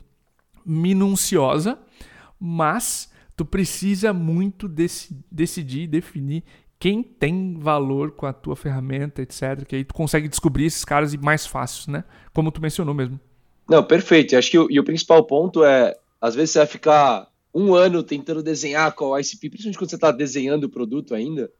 minuciosa, 0.65 1.79
mas 2.39 3.12
tu 3.37 3.45
precisa 3.45 4.12
muito 4.12 4.69
dec 4.69 5.09
decidir, 5.31 5.87
definir 5.87 6.45
quem 6.79 7.03
tem 7.03 7.59
valor 7.59 8.13
com 8.13 8.27
a 8.27 8.33
tua 8.33 8.55
ferramenta, 8.55 9.21
etc. 9.21 9.65
Que 9.67 9.77
aí 9.77 9.85
tu 9.85 9.95
consegue 9.95 10.29
descobrir 10.29 10.67
esses 10.67 10.85
caras 10.85 11.14
mais 11.17 11.47
fáceis, 11.47 11.87
né? 11.88 12.05
Como 12.33 12.52
tu 12.52 12.61
mencionou 12.61 12.95
mesmo. 12.95 13.19
Não, 13.69 13.83
perfeito. 13.83 14.37
Acho 14.37 14.50
que 14.50 14.59
o, 14.59 14.71
e 14.71 14.79
o 14.79 14.85
principal 14.85 15.25
ponto 15.25 15.64
é, 15.64 15.95
às 16.21 16.35
vezes 16.35 16.52
você 16.52 16.59
vai 16.61 16.67
ficar 16.67 17.29
um 17.55 17.75
ano 17.75 18.02
tentando 18.02 18.43
desenhar 18.43 18.93
qual 18.93 19.17
é 19.17 19.21
ICP, 19.21 19.50
principalmente 19.50 19.79
quando 19.79 19.91
você 19.91 19.97
está 19.97 20.12
desenhando 20.12 20.64
o 20.64 20.71
produto 20.71 21.14
ainda. 21.14 21.50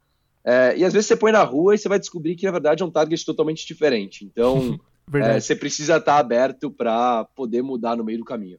É, 0.45 0.76
e 0.78 0.85
às 0.85 0.92
vezes 0.92 1.09
você 1.09 1.16
põe 1.16 1.33
na 1.33 1.42
rua 1.42 1.75
e 1.75 1.78
você 1.78 1.88
vai 1.88 1.99
descobrir 1.99 2.37
que 2.37 2.47
na 2.47 2.52
verdade 2.52 2.83
é 2.83 2.87
um 2.87 2.90
target 2.90 3.25
totalmente 3.26 3.66
diferente. 3.66 4.25
Então, 4.25 4.78
é, 5.14 5.40
você 5.40 5.57
precisa 5.57 5.97
estar 5.97 6.14
tá 6.14 6.19
aberto 6.19 6.71
para 6.71 7.25
poder 7.35 7.62
mudar 7.62 7.97
no 7.97 8.04
meio 8.04 8.19
do 8.19 8.25
caminho. 8.25 8.59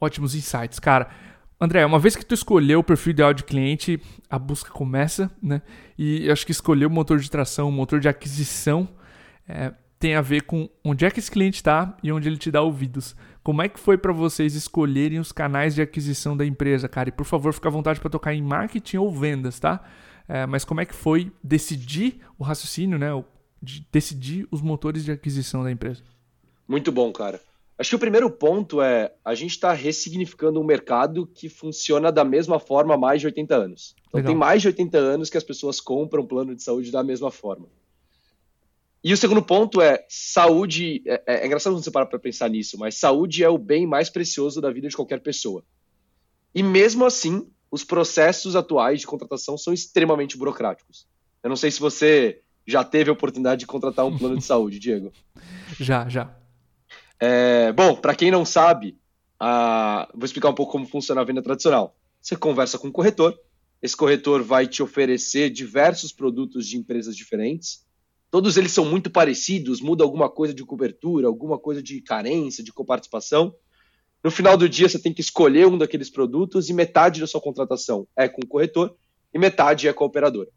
Ótimos 0.00 0.34
insights, 0.34 0.78
cara. 0.78 1.10
André, 1.58 1.86
uma 1.86 1.98
vez 1.98 2.14
que 2.14 2.24
tu 2.24 2.34
escolheu 2.34 2.80
o 2.80 2.84
perfil 2.84 3.12
ideal 3.12 3.32
de 3.32 3.42
cliente, 3.42 3.98
a 4.28 4.38
busca 4.38 4.70
começa, 4.70 5.30
né? 5.42 5.62
E 5.96 6.30
acho 6.30 6.44
que 6.44 6.52
escolher 6.52 6.84
o 6.84 6.90
motor 6.90 7.18
de 7.18 7.30
tração, 7.30 7.68
o 7.68 7.72
motor 7.72 7.98
de 7.98 8.08
aquisição, 8.08 8.86
é, 9.48 9.72
tem 9.98 10.14
a 10.14 10.20
ver 10.20 10.42
com 10.42 10.68
onde 10.84 11.06
é 11.06 11.10
que 11.10 11.18
esse 11.18 11.30
cliente 11.30 11.56
está 11.56 11.96
e 12.02 12.12
onde 12.12 12.28
ele 12.28 12.36
te 12.36 12.50
dá 12.50 12.60
ouvidos. 12.60 13.16
Como 13.42 13.62
é 13.62 13.68
que 13.68 13.80
foi 13.80 13.96
para 13.96 14.12
vocês 14.12 14.54
escolherem 14.54 15.18
os 15.18 15.32
canais 15.32 15.74
de 15.74 15.80
aquisição 15.80 16.36
da 16.36 16.44
empresa, 16.44 16.88
cara? 16.88 17.08
E 17.08 17.12
por 17.12 17.24
favor, 17.24 17.54
fica 17.54 17.68
à 17.68 17.72
vontade 17.72 18.00
para 18.00 18.10
tocar 18.10 18.34
em 18.34 18.42
marketing 18.42 18.98
ou 18.98 19.10
vendas, 19.10 19.58
tá? 19.58 19.82
É, 20.28 20.44
mas 20.44 20.64
como 20.64 20.80
é 20.80 20.84
que 20.84 20.94
foi 20.94 21.32
decidir 21.42 22.20
o 22.38 22.44
raciocínio, 22.44 22.98
né? 22.98 23.08
De 23.62 23.86
decidir 23.90 24.46
os 24.50 24.60
motores 24.60 25.04
de 25.04 25.12
aquisição 25.12 25.64
da 25.64 25.70
empresa? 25.70 26.02
Muito 26.68 26.92
bom, 26.92 27.10
cara. 27.12 27.40
Acho 27.78 27.90
que 27.90 27.96
o 27.96 27.98
primeiro 27.98 28.30
ponto 28.30 28.80
é 28.80 29.12
a 29.22 29.34
gente 29.34 29.50
está 29.50 29.72
ressignificando 29.72 30.58
um 30.58 30.64
mercado 30.64 31.26
que 31.26 31.48
funciona 31.48 32.10
da 32.10 32.24
mesma 32.24 32.58
forma 32.58 32.94
há 32.94 32.98
mais 32.98 33.20
de 33.20 33.26
80 33.26 33.54
anos. 33.54 33.94
Então 34.08 34.18
Legal. 34.18 34.30
tem 34.30 34.36
mais 34.36 34.62
de 34.62 34.68
80 34.68 34.96
anos 34.96 35.28
que 35.28 35.36
as 35.36 35.44
pessoas 35.44 35.80
compram 35.80 36.26
plano 36.26 36.54
de 36.54 36.62
saúde 36.62 36.90
da 36.90 37.02
mesma 37.02 37.30
forma. 37.30 37.66
E 39.04 39.12
o 39.12 39.16
segundo 39.16 39.42
ponto 39.42 39.80
é 39.80 40.04
saúde. 40.08 41.02
É, 41.06 41.22
é, 41.26 41.34
é 41.42 41.46
engraçado 41.46 41.74
quando 41.74 41.84
você 41.84 41.90
para 41.90 42.06
para 42.06 42.18
pensar 42.18 42.48
nisso, 42.48 42.78
mas 42.78 42.96
saúde 42.96 43.44
é 43.44 43.48
o 43.48 43.58
bem 43.58 43.86
mais 43.86 44.08
precioso 44.08 44.60
da 44.60 44.70
vida 44.70 44.88
de 44.88 44.96
qualquer 44.96 45.20
pessoa. 45.20 45.62
E 46.54 46.62
mesmo 46.62 47.04
assim, 47.04 47.46
os 47.70 47.84
processos 47.84 48.56
atuais 48.56 49.00
de 49.00 49.06
contratação 49.06 49.58
são 49.58 49.72
extremamente 49.72 50.38
burocráticos. 50.38 51.06
Eu 51.42 51.50
não 51.50 51.56
sei 51.56 51.70
se 51.70 51.78
você 51.78 52.40
já 52.66 52.82
teve 52.82 53.10
a 53.10 53.12
oportunidade 53.12 53.60
de 53.60 53.66
contratar 53.66 54.06
um 54.06 54.16
plano 54.16 54.38
de 54.38 54.44
saúde, 54.44 54.78
Diego. 54.78 55.12
Já, 55.78 56.08
já. 56.08 56.34
É, 57.18 57.72
bom, 57.72 57.96
para 57.96 58.14
quem 58.14 58.30
não 58.30 58.44
sabe, 58.44 58.96
a, 59.38 60.08
vou 60.14 60.24
explicar 60.24 60.50
um 60.50 60.54
pouco 60.54 60.72
como 60.72 60.86
funciona 60.86 61.20
a 61.20 61.24
venda 61.24 61.42
tradicional. 61.42 61.96
Você 62.20 62.36
conversa 62.36 62.78
com 62.78 62.88
um 62.88 62.92
corretor, 62.92 63.38
esse 63.82 63.96
corretor 63.96 64.42
vai 64.42 64.66
te 64.66 64.82
oferecer 64.82 65.50
diversos 65.50 66.12
produtos 66.12 66.66
de 66.66 66.76
empresas 66.76 67.16
diferentes. 67.16 67.84
Todos 68.30 68.56
eles 68.56 68.72
são 68.72 68.84
muito 68.84 69.10
parecidos, 69.10 69.80
muda 69.80 70.02
alguma 70.02 70.28
coisa 70.28 70.52
de 70.52 70.64
cobertura, 70.64 71.26
alguma 71.26 71.58
coisa 71.58 71.82
de 71.82 72.00
carência, 72.00 72.64
de 72.64 72.72
coparticipação. 72.72 73.54
No 74.24 74.30
final 74.30 74.56
do 74.56 74.68
dia, 74.68 74.88
você 74.88 74.98
tem 74.98 75.12
que 75.12 75.20
escolher 75.20 75.66
um 75.66 75.78
daqueles 75.78 76.10
produtos 76.10 76.68
e 76.68 76.74
metade 76.74 77.20
da 77.20 77.26
sua 77.26 77.40
contratação 77.40 78.08
é 78.16 78.28
com 78.28 78.40
o 78.42 78.46
corretor 78.46 78.96
e 79.32 79.38
metade 79.38 79.86
é 79.86 79.92
com 79.92 80.02
a 80.02 80.06
operadora. 80.06 80.48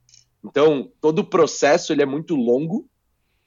Então, 0.43 0.91
todo 0.99 1.19
o 1.19 1.25
processo 1.25 1.93
ele 1.93 2.01
é 2.01 2.05
muito 2.05 2.35
longo. 2.35 2.89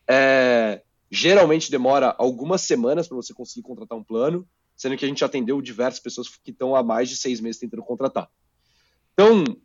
É, 0.09 0.83
geralmente 1.15 1.71
demora 1.71 2.15
algumas 2.19 2.63
semanas 2.63 3.07
para 3.07 3.17
você 3.17 3.35
conseguir 3.35 3.61
contratar 3.61 3.99
um 3.99 4.03
plano, 4.03 4.49
sendo 4.75 4.97
que 4.97 5.05
a 5.05 5.09
gente 5.09 5.23
atendeu 5.23 5.61
diversas 5.61 6.01
pessoas 6.01 6.27
que 6.43 6.51
estão 6.51 6.75
há 6.75 6.83
mais 6.83 7.11
de 7.11 7.17
seis 7.17 7.39
meses 7.39 7.61
tentando 7.61 7.83
contratar. 7.83 8.31
Então, 9.13 9.43
o 9.43 9.57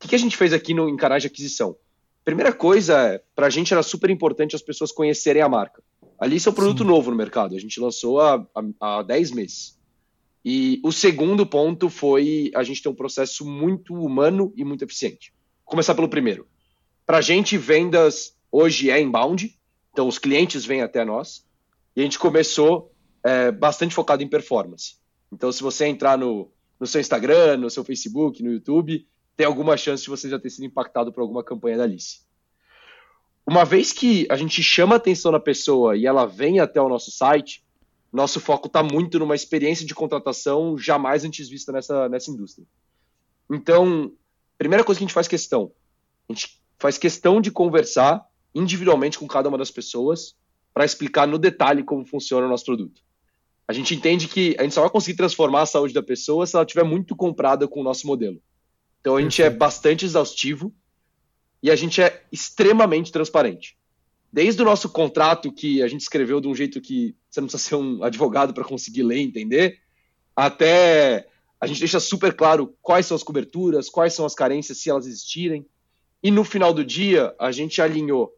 que, 0.00 0.08
que 0.08 0.14
a 0.14 0.18
gente 0.18 0.34
fez 0.34 0.50
aqui 0.54 0.72
no 0.72 0.88
Encarar 0.88 1.18
de 1.18 1.26
Aquisição? 1.26 1.76
Primeira 2.24 2.54
coisa, 2.54 3.22
para 3.34 3.48
a 3.48 3.50
gente 3.50 3.70
era 3.70 3.82
super 3.82 4.08
importante 4.08 4.56
as 4.56 4.62
pessoas 4.62 4.90
conhecerem 4.90 5.42
a 5.42 5.48
marca. 5.48 5.82
Ali 6.18 6.36
isso 6.36 6.48
é 6.48 6.52
um 6.52 6.54
produto 6.54 6.82
Sim. 6.82 6.88
novo 6.88 7.10
no 7.10 7.16
mercado, 7.16 7.54
a 7.54 7.60
gente 7.60 7.78
lançou 7.78 8.18
há, 8.22 8.46
há, 8.80 8.98
há 8.98 9.02
10 9.02 9.32
meses. 9.32 9.78
E 10.42 10.80
o 10.82 10.90
segundo 10.90 11.46
ponto 11.46 11.90
foi 11.90 12.50
a 12.54 12.62
gente 12.62 12.82
ter 12.82 12.88
um 12.88 12.94
processo 12.94 13.44
muito 13.44 13.92
humano 13.92 14.54
e 14.56 14.64
muito 14.64 14.84
eficiente. 14.84 15.34
Vou 15.66 15.72
começar 15.72 15.94
pelo 15.94 16.08
primeiro. 16.08 16.48
Para 17.04 17.18
a 17.18 17.22
gente, 17.22 17.58
vendas 17.58 18.34
hoje 18.50 18.90
é 18.90 18.98
inbound, 18.98 19.57
então 19.98 20.06
os 20.06 20.16
clientes 20.16 20.64
vêm 20.64 20.80
até 20.80 21.04
nós, 21.04 21.44
e 21.96 22.00
a 22.00 22.04
gente 22.04 22.20
começou 22.20 22.94
é, 23.24 23.50
bastante 23.50 23.96
focado 23.96 24.22
em 24.22 24.28
performance. 24.28 24.94
Então, 25.32 25.50
se 25.50 25.60
você 25.60 25.86
entrar 25.86 26.16
no, 26.16 26.52
no 26.78 26.86
seu 26.86 27.00
Instagram, 27.00 27.56
no 27.56 27.68
seu 27.68 27.82
Facebook, 27.82 28.40
no 28.40 28.52
YouTube, 28.52 29.08
tem 29.36 29.44
alguma 29.44 29.76
chance 29.76 30.04
de 30.04 30.08
você 30.08 30.30
já 30.30 30.38
ter 30.38 30.50
sido 30.50 30.66
impactado 30.66 31.12
por 31.12 31.20
alguma 31.20 31.42
campanha 31.42 31.78
da 31.78 31.82
Alice. 31.82 32.20
Uma 33.44 33.64
vez 33.64 33.92
que 33.92 34.24
a 34.30 34.36
gente 34.36 34.62
chama 34.62 34.94
a 34.94 34.98
atenção 34.98 35.32
da 35.32 35.40
pessoa 35.40 35.96
e 35.96 36.06
ela 36.06 36.26
vem 36.26 36.60
até 36.60 36.80
o 36.80 36.88
nosso 36.88 37.10
site, 37.10 37.66
nosso 38.12 38.38
foco 38.38 38.68
está 38.68 38.84
muito 38.84 39.18
numa 39.18 39.34
experiência 39.34 39.84
de 39.84 39.96
contratação 39.96 40.78
jamais 40.78 41.24
antes 41.24 41.48
vista 41.48 41.72
nessa, 41.72 42.08
nessa 42.08 42.30
indústria. 42.30 42.64
Então, 43.50 44.12
primeira 44.56 44.84
coisa 44.84 44.96
que 44.96 45.02
a 45.02 45.08
gente 45.08 45.14
faz 45.14 45.26
questão, 45.26 45.72
a 46.28 46.32
gente 46.32 46.62
faz 46.78 46.96
questão 46.96 47.40
de 47.40 47.50
conversar 47.50 48.27
individualmente 48.54 49.18
com 49.18 49.26
cada 49.26 49.48
uma 49.48 49.58
das 49.58 49.70
pessoas 49.70 50.36
para 50.72 50.84
explicar 50.84 51.26
no 51.26 51.38
detalhe 51.38 51.82
como 51.82 52.04
funciona 52.04 52.46
o 52.46 52.50
nosso 52.50 52.64
produto. 52.64 53.02
A 53.66 53.72
gente 53.72 53.94
entende 53.94 54.28
que 54.28 54.56
a 54.58 54.62
gente 54.62 54.74
só 54.74 54.80
vai 54.80 54.90
conseguir 54.90 55.16
transformar 55.16 55.62
a 55.62 55.66
saúde 55.66 55.92
da 55.92 56.02
pessoa 56.02 56.46
se 56.46 56.56
ela 56.56 56.64
estiver 56.64 56.84
muito 56.84 57.14
comprada 57.14 57.68
com 57.68 57.80
o 57.80 57.84
nosso 57.84 58.06
modelo. 58.06 58.40
Então 59.00 59.16
a 59.16 59.20
gente 59.20 59.42
é 59.42 59.50
bastante 59.50 60.04
exaustivo 60.04 60.72
e 61.62 61.70
a 61.70 61.76
gente 61.76 62.00
é 62.00 62.24
extremamente 62.32 63.12
transparente. 63.12 63.76
Desde 64.32 64.60
o 64.62 64.64
nosso 64.64 64.88
contrato, 64.88 65.52
que 65.52 65.82
a 65.82 65.88
gente 65.88 66.02
escreveu 66.02 66.40
de 66.40 66.48
um 66.48 66.54
jeito 66.54 66.80
que 66.80 67.16
você 67.30 67.40
não 67.40 67.48
precisa 67.48 67.68
ser 67.68 67.74
um 67.76 68.02
advogado 68.02 68.54
para 68.54 68.64
conseguir 68.64 69.02
ler 69.02 69.18
e 69.18 69.22
entender, 69.22 69.78
até 70.36 71.26
a 71.60 71.66
gente 71.66 71.80
deixa 71.80 71.98
super 71.98 72.32
claro 72.34 72.74
quais 72.80 73.06
são 73.06 73.16
as 73.16 73.22
coberturas, 73.22 73.88
quais 73.90 74.14
são 74.14 74.24
as 74.24 74.34
carências, 74.34 74.78
se 74.78 74.88
elas 74.88 75.06
existirem. 75.06 75.66
E 76.22 76.30
no 76.30 76.44
final 76.44 76.72
do 76.72 76.84
dia, 76.84 77.34
a 77.38 77.50
gente 77.50 77.82
alinhou 77.82 78.32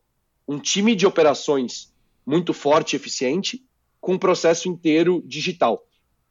um 0.51 0.59
time 0.59 0.97
de 0.97 1.07
operações 1.07 1.95
muito 2.27 2.53
forte 2.53 2.95
e 2.95 2.97
eficiente 2.97 3.65
com 4.01 4.15
um 4.15 4.19
processo 4.19 4.69
inteiro 4.69 5.23
digital. 5.25 5.87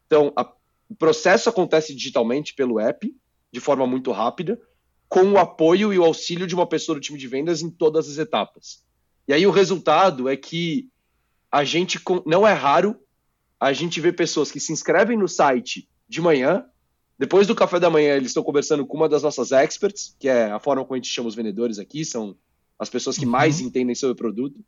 Então, 0.06 0.34
a, 0.36 0.44
o 0.90 0.96
processo 0.96 1.48
acontece 1.48 1.96
digitalmente 1.96 2.54
pelo 2.54 2.82
app, 2.82 3.16
de 3.50 3.60
forma 3.62 3.88
muito 3.88 4.12
rápida, 4.12 4.60
com 5.08 5.24
o 5.32 5.38
apoio 5.38 5.94
e 5.94 5.98
o 5.98 6.04
auxílio 6.04 6.46
de 6.46 6.54
uma 6.54 6.68
pessoa 6.68 6.96
do 6.96 7.02
time 7.02 7.18
de 7.18 7.30
vendas 7.30 7.62
em 7.62 7.70
todas 7.70 8.10
as 8.10 8.18
etapas. 8.18 8.84
E 9.26 9.32
aí 9.32 9.48
o 9.48 9.52
resultado 9.52 10.28
é 10.28 10.36
que 10.36 10.90
a 11.50 11.64
gente 11.64 11.98
não 12.26 12.46
é 12.46 12.52
raro 12.52 13.00
a 13.58 13.72
gente 13.72 14.02
ver 14.02 14.18
pessoas 14.18 14.52
que 14.52 14.60
se 14.60 14.74
inscrevem 14.74 15.18
no 15.18 15.30
site 15.30 15.88
de 16.10 16.20
manhã, 16.20 16.66
depois 17.18 17.48
do 17.48 17.56
café 17.56 17.80
da 17.80 17.90
manhã 17.90 18.16
eles 18.16 18.32
estão 18.32 18.44
conversando 18.44 18.86
com 18.86 18.98
uma 18.98 19.08
das 19.08 19.24
nossas 19.24 19.54
experts, 19.54 20.14
que 20.20 20.28
é 20.28 20.52
a 20.52 20.60
forma 20.60 20.84
como 20.84 20.96
a 20.96 20.98
gente 20.98 21.10
chama 21.10 21.30
os 21.30 21.36
vendedores 21.36 21.80
aqui, 21.80 22.04
são 22.04 22.36
as 22.80 22.90
pessoas 22.90 23.18
que 23.18 23.26
uhum. 23.26 23.32
mais 23.32 23.60
entendem 23.60 23.94
sobre 23.94 24.14
o 24.14 24.16
produto. 24.16 24.64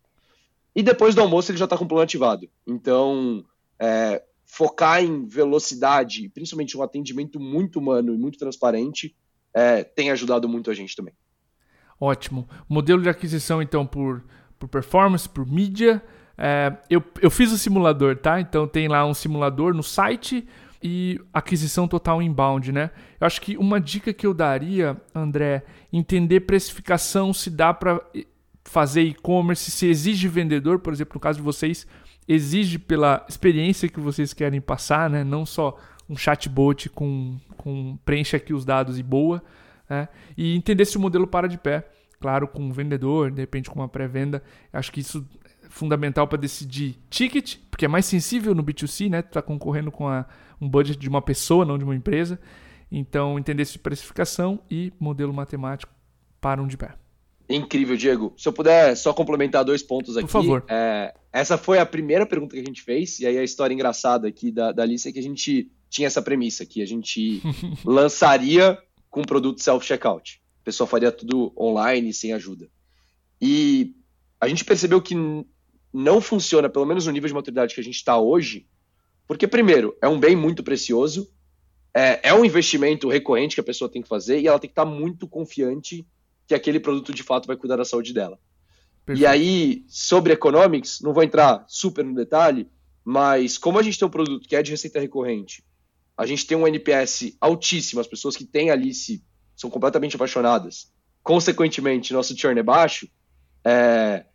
E 0.75 0.83
depois 0.83 1.15
do 1.15 1.21
almoço 1.21 1.51
ele 1.51 1.57
já 1.57 1.65
está 1.65 1.77
com 1.77 1.85
o 1.85 1.87
plano 1.87 2.03
ativado. 2.03 2.49
Então, 2.67 3.43
é, 3.79 4.21
focar 4.45 5.03
em 5.03 5.25
velocidade, 5.25 6.29
principalmente 6.29 6.77
um 6.77 6.83
atendimento 6.83 7.39
muito 7.39 7.79
humano 7.79 8.13
e 8.13 8.17
muito 8.17 8.37
transparente, 8.37 9.15
é, 9.53 9.83
tem 9.83 10.11
ajudado 10.11 10.47
muito 10.47 10.69
a 10.69 10.73
gente 10.73 10.95
também. 10.95 11.13
Ótimo. 11.99 12.47
Modelo 12.67 13.01
de 13.01 13.09
aquisição, 13.09 13.61
então, 13.61 13.85
por, 13.85 14.23
por 14.59 14.67
performance, 14.67 15.27
por 15.27 15.45
mídia. 15.45 16.03
É, 16.37 16.75
eu, 16.89 17.03
eu 17.21 17.29
fiz 17.29 17.51
o 17.51 17.57
simulador, 17.57 18.17
tá? 18.17 18.41
Então 18.41 18.67
tem 18.67 18.87
lá 18.87 19.05
um 19.05 19.13
simulador 19.13 19.73
no 19.73 19.83
site 19.83 20.47
e 20.81 21.19
aquisição 21.33 21.88
total 21.88 22.21
inbound, 22.21 22.71
né? 22.71 22.91
Eu 23.19 23.27
acho 23.27 23.41
que 23.41 23.57
uma 23.57 23.79
dica 23.79 24.13
que 24.13 24.25
eu 24.25 24.33
daria, 24.33 24.97
André, 25.13 25.63
entender 25.91 26.41
precificação, 26.41 27.33
se 27.33 27.50
dá 27.50 27.73
para 27.73 28.01
fazer 28.63 29.01
e-commerce, 29.01 29.71
se 29.71 29.88
exige 29.88 30.27
vendedor, 30.27 30.79
por 30.79 30.93
exemplo, 30.93 31.15
no 31.15 31.19
caso 31.19 31.39
de 31.39 31.43
vocês, 31.43 31.85
exige 32.27 32.79
pela 32.79 33.25
experiência 33.27 33.89
que 33.89 34.00
vocês 34.00 34.33
querem 34.33 34.61
passar, 34.61 35.09
né? 35.09 35.23
Não 35.23 35.45
só 35.45 35.77
um 36.09 36.15
chatbot 36.15 36.89
com, 36.89 37.38
com 37.57 37.97
preenche 38.03 38.35
aqui 38.35 38.53
os 38.53 38.65
dados 38.65 39.00
e 39.00 39.03
boa, 39.03 39.43
né? 39.89 40.07
E 40.38 40.55
entender 40.55 40.85
se 40.85 40.97
o 40.97 41.00
modelo 41.00 41.27
para 41.27 41.47
de 41.47 41.57
pé, 41.57 41.88
claro, 42.19 42.47
com 42.47 42.61
um 42.63 42.71
vendedor, 42.71 43.31
de 43.31 43.41
repente 43.41 43.69
com 43.69 43.79
uma 43.79 43.89
pré-venda. 43.89 44.43
Acho 44.71 44.91
que 44.91 45.01
isso 45.01 45.27
fundamental 45.71 46.27
para 46.27 46.37
decidir 46.37 46.97
ticket, 47.09 47.55
porque 47.71 47.85
é 47.85 47.87
mais 47.87 48.05
sensível 48.05 48.53
no 48.53 48.63
B2C, 48.63 49.09
né? 49.09 49.21
Tu 49.21 49.31
tá 49.31 49.41
concorrendo 49.41 49.91
com 49.91 50.07
a, 50.07 50.25
um 50.59 50.69
budget 50.69 50.99
de 50.99 51.09
uma 51.09 51.21
pessoa, 51.21 51.65
não 51.65 51.77
de 51.77 51.83
uma 51.83 51.95
empresa. 51.95 52.39
Então, 52.91 53.39
entender 53.39 53.63
se 53.65 53.79
precificação 53.79 54.59
e 54.69 54.91
modelo 54.99 55.33
matemático 55.33 55.93
param 56.41 56.67
de 56.67 56.77
pé. 56.77 56.93
Incrível, 57.49 57.95
Diego. 57.95 58.33
Se 58.37 58.47
eu 58.47 58.53
puder 58.53 58.95
só 58.95 59.13
complementar 59.13 59.63
dois 59.63 59.81
pontos 59.81 60.17
aqui. 60.17 60.27
Por 60.27 60.31
favor. 60.31 60.65
É, 60.67 61.13
essa 61.31 61.57
foi 61.57 61.79
a 61.79 61.85
primeira 61.85 62.25
pergunta 62.25 62.55
que 62.55 62.61
a 62.61 62.65
gente 62.65 62.81
fez, 62.81 63.19
e 63.19 63.25
aí 63.25 63.37
a 63.37 63.43
história 63.43 63.73
engraçada 63.73 64.27
aqui 64.27 64.51
da, 64.51 64.71
da 64.71 64.83
Alice 64.83 65.07
é 65.07 65.11
que 65.11 65.19
a 65.19 65.23
gente 65.23 65.71
tinha 65.89 66.07
essa 66.07 66.21
premissa, 66.21 66.65
que 66.65 66.81
a 66.81 66.85
gente 66.85 67.41
lançaria 67.85 68.77
com 69.09 69.21
produto 69.21 69.61
self-checkout. 69.61 70.41
A 70.61 70.63
pessoa 70.65 70.87
faria 70.87 71.11
tudo 71.11 71.53
online, 71.57 72.13
sem 72.13 72.33
ajuda. 72.33 72.69
E 73.41 73.95
a 74.39 74.47
gente 74.47 74.65
percebeu 74.65 75.01
que 75.01 75.15
não 75.93 76.21
funciona, 76.21 76.69
pelo 76.69 76.86
menos 76.86 77.05
no 77.05 77.12
nível 77.12 77.27
de 77.27 77.33
maturidade 77.33 77.75
que 77.75 77.81
a 77.81 77.83
gente 77.83 77.95
está 77.95 78.17
hoje, 78.17 78.65
porque, 79.27 79.48
primeiro, 79.48 79.95
é 80.01 80.07
um 80.07 80.19
bem 80.19 80.36
muito 80.36 80.63
precioso, 80.63 81.31
é, 81.93 82.29
é 82.29 82.33
um 82.33 82.45
investimento 82.45 83.10
recorrente 83.10 83.55
que 83.55 83.62
a 83.62 83.63
pessoa 83.63 83.89
tem 83.89 84.01
que 84.01 84.07
fazer 84.07 84.39
e 84.39 84.48
ela 84.48 84.60
tem 84.60 84.69
que 84.69 84.74
estar 84.74 84.86
tá 84.86 84.91
muito 84.91 85.27
confiante 85.27 86.05
que 86.48 86.53
aquele 86.53 86.79
produto 86.79 87.13
de 87.13 87.24
fato 87.24 87.48
vai 87.48 87.55
cuidar 87.55 87.77
da 87.77 87.86
saúde 87.86 88.13
dela. 88.13 88.39
Perfeito. 89.05 89.21
E 89.21 89.25
aí, 89.25 89.86
sobre 89.88 90.33
economics, 90.33 91.01
não 91.01 91.13
vou 91.13 91.24
entrar 91.24 91.65
super 91.67 92.03
no 92.03 92.13
detalhe, 92.13 92.69
mas 93.03 93.57
como 93.57 93.79
a 93.79 93.81
gente 93.81 93.98
tem 93.98 94.07
um 94.07 94.12
produto 94.12 94.48
que 94.48 94.55
é 94.55 94.62
de 94.62 94.71
receita 94.71 95.00
recorrente, 95.00 95.63
a 96.17 96.25
gente 96.25 96.45
tem 96.45 96.57
um 96.57 96.67
NPS 96.67 97.36
altíssimo, 97.39 98.00
as 98.00 98.07
pessoas 98.07 98.36
que 98.38 98.45
têm 98.45 98.69
Alice 98.69 99.24
são 99.55 99.69
completamente 99.69 100.15
apaixonadas. 100.15 100.91
Consequentemente, 101.24 102.13
nosso 102.13 102.38
churn 102.38 102.60
é 102.60 102.63
baixo, 102.63 103.10
é, 103.63 104.25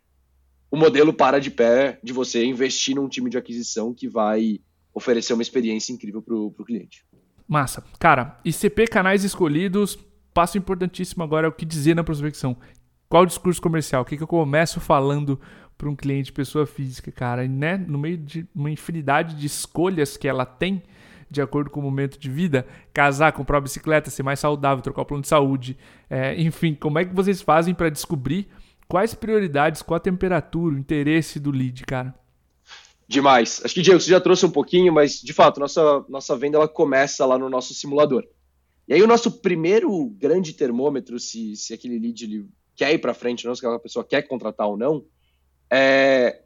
o 0.69 0.77
modelo 0.77 1.13
para 1.13 1.39
de 1.39 1.49
pé 1.49 1.99
de 2.03 2.13
você 2.13 2.45
investir 2.45 2.95
num 2.95 3.07
time 3.07 3.29
de 3.29 3.37
aquisição 3.37 3.93
que 3.93 4.07
vai 4.07 4.59
oferecer 4.93 5.33
uma 5.33 5.41
experiência 5.41 5.93
incrível 5.93 6.21
para 6.21 6.35
o 6.35 6.65
cliente. 6.65 7.05
Massa. 7.47 7.83
Cara, 7.99 8.39
ICP 8.43 8.87
canais 8.87 9.23
escolhidos, 9.23 9.97
passo 10.33 10.57
importantíssimo 10.57 11.23
agora 11.23 11.47
é 11.47 11.49
o 11.49 11.53
que 11.53 11.65
dizer 11.65 11.95
na 11.95 12.03
prospecção. 12.03 12.57
Qual 13.07 13.23
o 13.23 13.25
discurso 13.25 13.61
comercial? 13.61 14.01
O 14.01 14.05
que, 14.05 14.17
que 14.17 14.23
eu 14.23 14.27
começo 14.27 14.81
falando 14.81 15.39
para 15.77 15.89
um 15.89 15.95
cliente, 15.95 16.33
pessoa 16.33 16.65
física, 16.65 17.11
cara? 17.11 17.45
E, 17.45 17.47
né, 17.47 17.77
no 17.77 17.97
meio 17.97 18.17
de 18.17 18.45
uma 18.53 18.69
infinidade 18.69 19.35
de 19.35 19.45
escolhas 19.45 20.17
que 20.17 20.27
ela 20.27 20.45
tem, 20.45 20.83
de 21.29 21.41
acordo 21.41 21.69
com 21.69 21.79
o 21.79 21.83
momento 21.83 22.19
de 22.19 22.29
vida, 22.29 22.65
casar, 22.93 23.31
comprar 23.31 23.57
uma 23.57 23.61
bicicleta, 23.61 24.09
ser 24.09 24.23
mais 24.23 24.39
saudável, 24.39 24.81
trocar 24.81 25.03
o 25.03 25.05
plano 25.05 25.21
de 25.21 25.29
saúde, 25.29 25.77
é, 26.09 26.39
enfim, 26.41 26.73
como 26.73 26.99
é 26.99 27.05
que 27.05 27.13
vocês 27.13 27.41
fazem 27.41 27.73
para 27.73 27.89
descobrir 27.89 28.49
quais 28.87 29.13
prioridades, 29.13 29.81
qual 29.81 29.97
a 29.97 30.01
temperatura, 30.01 30.75
o 30.75 30.79
interesse 30.79 31.39
do 31.39 31.51
lead, 31.51 31.85
cara? 31.85 32.13
Demais. 33.07 33.61
Acho 33.63 33.73
que, 33.73 33.81
Diego, 33.81 33.99
você 33.99 34.09
já 34.09 34.19
trouxe 34.19 34.45
um 34.45 34.51
pouquinho, 34.51 34.91
mas, 34.91 35.21
de 35.21 35.31
fato, 35.33 35.59
nossa, 35.59 36.05
nossa 36.09 36.35
venda 36.35 36.57
ela 36.57 36.67
começa 36.67 37.25
lá 37.25 37.37
no 37.37 37.49
nosso 37.49 37.73
simulador. 37.73 38.27
E 38.87 38.93
aí 38.93 39.01
o 39.01 39.07
nosso 39.07 39.31
primeiro 39.39 40.09
grande 40.17 40.53
termômetro, 40.53 41.19
se, 41.19 41.55
se 41.55 41.73
aquele 41.73 41.99
lead 41.99 42.23
ele 42.23 42.49
quer 42.75 42.93
ir 42.93 42.99
para 42.99 43.13
frente, 43.13 43.45
não, 43.45 43.55
se 43.55 43.59
aquela 43.59 43.79
pessoa 43.79 44.05
quer 44.05 44.21
contratar 44.23 44.67
ou 44.67 44.77
não, 44.77 45.05
é 45.69 46.41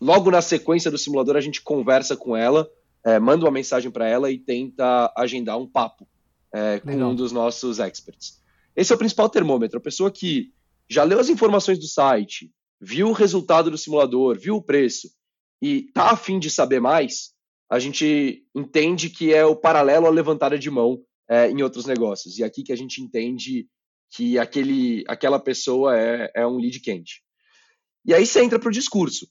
logo 0.00 0.30
na 0.30 0.42
sequência 0.42 0.90
do 0.90 0.98
simulador 0.98 1.36
a 1.36 1.40
gente 1.40 1.62
conversa 1.62 2.16
com 2.16 2.36
ela, 2.36 2.68
é, 3.04 3.18
manda 3.18 3.44
uma 3.44 3.50
mensagem 3.50 3.90
para 3.90 4.06
ela 4.06 4.30
e 4.30 4.38
tenta 4.38 5.12
agendar 5.16 5.58
um 5.58 5.66
papo 5.66 6.06
é, 6.52 6.78
com 6.78 6.90
Legal. 6.90 7.10
um 7.10 7.14
dos 7.14 7.32
nossos 7.32 7.78
experts. 7.78 8.40
Esse 8.76 8.92
é 8.92 8.96
o 8.96 8.98
principal 8.98 9.28
termômetro. 9.28 9.78
A 9.78 9.82
pessoa 9.82 10.10
que 10.10 10.52
já 10.88 11.02
leu 11.02 11.18
as 11.18 11.28
informações 11.28 11.78
do 11.78 11.86
site, 11.86 12.50
viu 12.80 13.08
o 13.08 13.12
resultado 13.12 13.70
do 13.70 13.78
simulador, 13.78 14.38
viu 14.38 14.56
o 14.56 14.62
preço 14.62 15.08
e 15.62 15.90
tá 15.92 16.10
afim 16.10 16.38
de 16.38 16.50
saber 16.50 16.80
mais, 16.80 17.32
a 17.70 17.78
gente 17.78 18.44
entende 18.54 19.08
que 19.08 19.32
é 19.32 19.44
o 19.44 19.56
paralelo 19.56 20.06
à 20.06 20.10
levantada 20.10 20.58
de 20.58 20.70
mão 20.70 21.02
é, 21.28 21.50
em 21.50 21.62
outros 21.62 21.86
negócios. 21.86 22.38
E 22.38 22.44
aqui 22.44 22.62
que 22.62 22.72
a 22.72 22.76
gente 22.76 23.00
entende 23.00 23.66
que 24.10 24.38
aquele, 24.38 25.02
aquela 25.08 25.40
pessoa 25.40 25.98
é, 25.98 26.30
é 26.36 26.46
um 26.46 26.58
lead 26.58 26.78
quente. 26.80 27.22
E 28.04 28.12
aí 28.12 28.26
você 28.26 28.42
entra 28.44 28.58
para 28.58 28.68
o 28.68 28.72
discurso. 28.72 29.26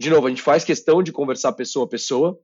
De 0.00 0.10
novo, 0.10 0.26
a 0.26 0.30
gente 0.30 0.42
faz 0.42 0.64
questão 0.64 1.02
de 1.02 1.12
conversar 1.12 1.52
pessoa 1.52 1.84
a 1.84 1.88
pessoa 1.88 2.38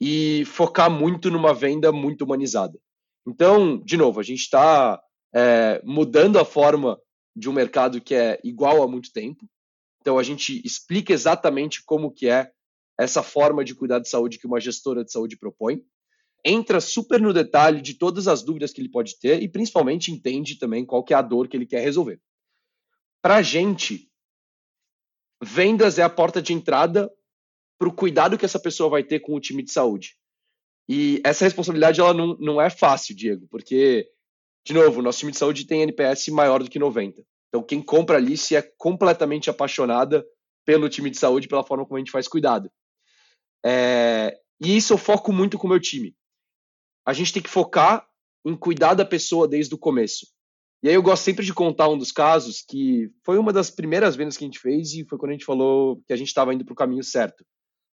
e 0.00 0.44
focar 0.44 0.90
muito 0.90 1.30
numa 1.30 1.54
venda 1.54 1.90
muito 1.92 2.24
humanizada. 2.24 2.78
Então, 3.26 3.78
de 3.78 3.96
novo, 3.96 4.20
a 4.20 4.22
gente 4.22 4.40
está 4.40 5.00
é, 5.34 5.80
mudando 5.84 6.38
a 6.38 6.44
forma 6.44 7.00
de 7.34 7.48
um 7.48 7.52
mercado 7.52 8.00
que 8.00 8.14
é 8.14 8.40
igual 8.44 8.82
há 8.82 8.88
muito 8.88 9.12
tempo. 9.12 9.48
Então, 10.00 10.18
a 10.18 10.22
gente 10.22 10.60
explica 10.64 11.12
exatamente 11.12 11.82
como 11.84 12.12
que 12.12 12.28
é 12.28 12.50
essa 12.98 13.22
forma 13.22 13.64
de 13.64 13.74
cuidar 13.74 13.98
de 13.98 14.08
saúde 14.08 14.38
que 14.38 14.46
uma 14.46 14.60
gestora 14.60 15.04
de 15.04 15.10
saúde 15.10 15.36
propõe. 15.36 15.82
Entra 16.44 16.80
super 16.80 17.20
no 17.20 17.32
detalhe 17.32 17.80
de 17.80 17.94
todas 17.94 18.28
as 18.28 18.42
dúvidas 18.42 18.72
que 18.72 18.80
ele 18.80 18.90
pode 18.90 19.18
ter 19.18 19.42
e, 19.42 19.48
principalmente, 19.48 20.12
entende 20.12 20.58
também 20.58 20.84
qual 20.84 21.02
que 21.02 21.14
é 21.14 21.16
a 21.16 21.22
dor 21.22 21.48
que 21.48 21.56
ele 21.56 21.66
quer 21.66 21.80
resolver. 21.80 22.20
Para 23.22 23.36
a 23.36 23.42
gente, 23.42 24.10
vendas 25.42 25.98
é 25.98 26.02
a 26.02 26.10
porta 26.10 26.42
de 26.42 26.52
entrada 26.52 27.10
para 27.78 27.88
o 27.88 27.94
cuidado 27.94 28.38
que 28.38 28.44
essa 28.44 28.60
pessoa 28.60 28.90
vai 28.90 29.02
ter 29.02 29.20
com 29.20 29.34
o 29.34 29.40
time 29.40 29.62
de 29.62 29.72
saúde. 29.72 30.16
E 30.88 31.20
essa 31.24 31.44
responsabilidade 31.44 32.00
ela 32.00 32.12
não, 32.12 32.36
não 32.38 32.60
é 32.60 32.68
fácil, 32.68 33.16
Diego, 33.16 33.46
porque, 33.48 34.06
de 34.66 34.72
novo, 34.72 35.02
nosso 35.02 35.18
time 35.18 35.32
de 35.32 35.38
saúde 35.38 35.66
tem 35.66 35.82
NPS 35.82 36.28
maior 36.28 36.62
do 36.62 36.70
que 36.70 36.78
90. 36.78 37.22
Então, 37.48 37.62
quem 37.62 37.82
compra 37.82 38.16
ali 38.16 38.36
se 38.36 38.56
é 38.56 38.62
completamente 38.78 39.50
apaixonada 39.50 40.24
pelo 40.64 40.88
time 40.88 41.10
de 41.10 41.18
saúde, 41.18 41.46
pela 41.46 41.64
forma 41.64 41.84
como 41.84 41.96
a 41.96 42.00
gente 42.00 42.10
faz 42.10 42.26
cuidado. 42.26 42.70
É, 43.64 44.36
e 44.60 44.76
isso 44.76 44.92
eu 44.92 44.98
foco 44.98 45.32
muito 45.32 45.58
com 45.58 45.66
o 45.66 45.70
meu 45.70 45.80
time. 45.80 46.16
A 47.06 47.12
gente 47.12 47.32
tem 47.32 47.42
que 47.42 47.50
focar 47.50 48.06
em 48.44 48.56
cuidar 48.56 48.94
da 48.94 49.04
pessoa 49.04 49.46
desde 49.46 49.74
o 49.74 49.78
começo. 49.78 50.26
E 50.82 50.88
aí 50.88 50.94
eu 50.94 51.02
gosto 51.02 51.22
sempre 51.22 51.44
de 51.44 51.54
contar 51.54 51.88
um 51.88 51.96
dos 51.96 52.12
casos 52.12 52.62
que 52.62 53.10
foi 53.24 53.38
uma 53.38 53.52
das 53.52 53.70
primeiras 53.70 54.16
vendas 54.16 54.36
que 54.36 54.44
a 54.44 54.46
gente 54.46 54.58
fez 54.58 54.92
e 54.92 55.04
foi 55.04 55.18
quando 55.18 55.30
a 55.30 55.34
gente 55.34 55.44
falou 55.44 56.02
que 56.06 56.12
a 56.12 56.16
gente 56.16 56.28
estava 56.28 56.52
indo 56.52 56.64
para 56.64 56.72
o 56.72 56.76
caminho 56.76 57.02
certo. 57.02 57.42
A 57.42 57.44